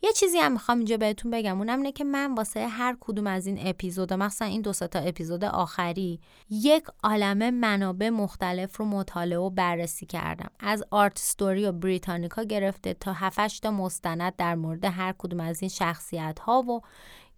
[0.02, 1.58] یه چیزی هم می‌خوام اینجا بهتون بگم.
[1.58, 5.44] اونم اینه که من واسه هر کدوم از این اپیزود مثلا این دو تا اپیزود
[5.44, 6.20] آخری
[6.50, 10.50] یک عالمه منابع مختلف رو مطالعه و بررسی کردم.
[10.60, 15.62] از آرت ستوری و بریتانیکا گرفته تا 7 تا مستند در مورد هر کدوم از
[15.62, 16.80] این شخصیت ها و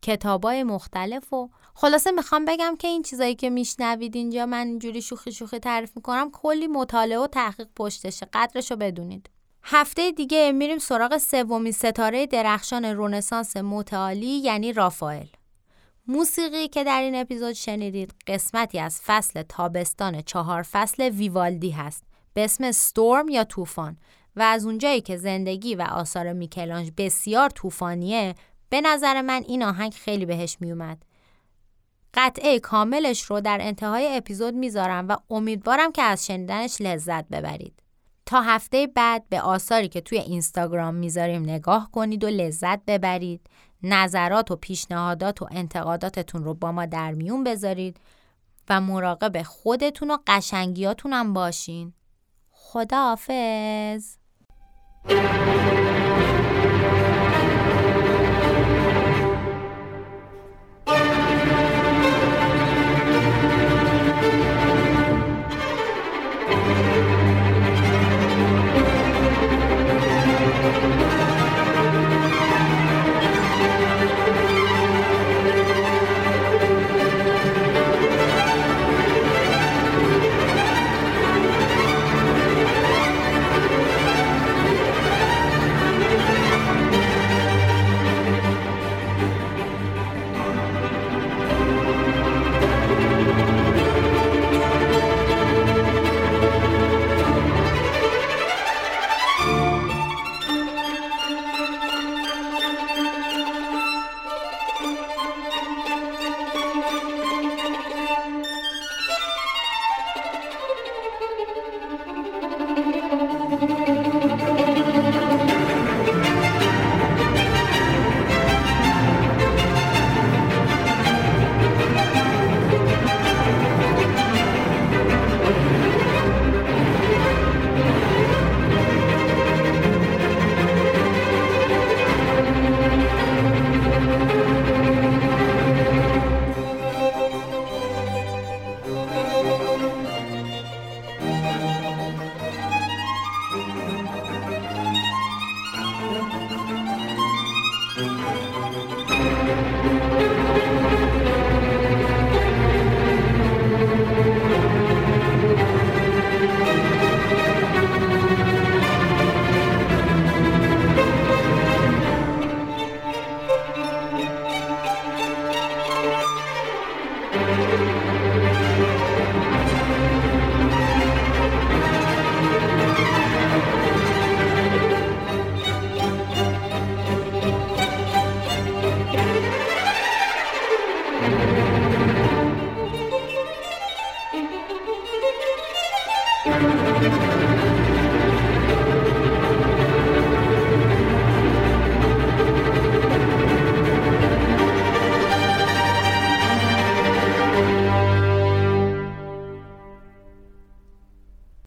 [0.03, 5.33] کتابای مختلف و خلاصه می‌خوام بگم که این چیزایی که میشنوید اینجا من اینجوری شوخی
[5.33, 8.27] شوخی تعریف می‌کنم کلی مطالعه و تحقیق پشتشه.
[8.33, 9.31] قدرشو بدونید.
[9.71, 15.27] هفته دیگه میریم سراغ سومین ستاره درخشان رونسانس متعالی یعنی رافائل.
[16.07, 22.05] موسیقی که در این اپیزود شنیدید قسمتی از فصل تابستان چهار فصل ویوالدی هست.
[22.35, 23.97] به اسم ستورم یا طوفان.
[24.37, 28.35] و از اونجایی که زندگی و آثار میکلانج بسیار طوفانیه
[28.69, 31.03] به نظر من این آهنگ خیلی بهش میومد
[32.15, 37.88] قطعه کاملش رو در انتهای اپیزود می‌ذارم و امیدوارم که از شنیدنش لذت ببرید.
[38.29, 43.41] تا هفته بعد به آثاری که توی اینستاگرام می‌ذاریم نگاه کنید و لذت ببرید.
[43.83, 48.01] نظرات و پیشنهادات و انتقاداتتون رو با ما در میون بذارید
[48.71, 51.93] و مراقب خودتون و قشنگیاتون هم باشین.
[52.51, 54.17] خداحافظ.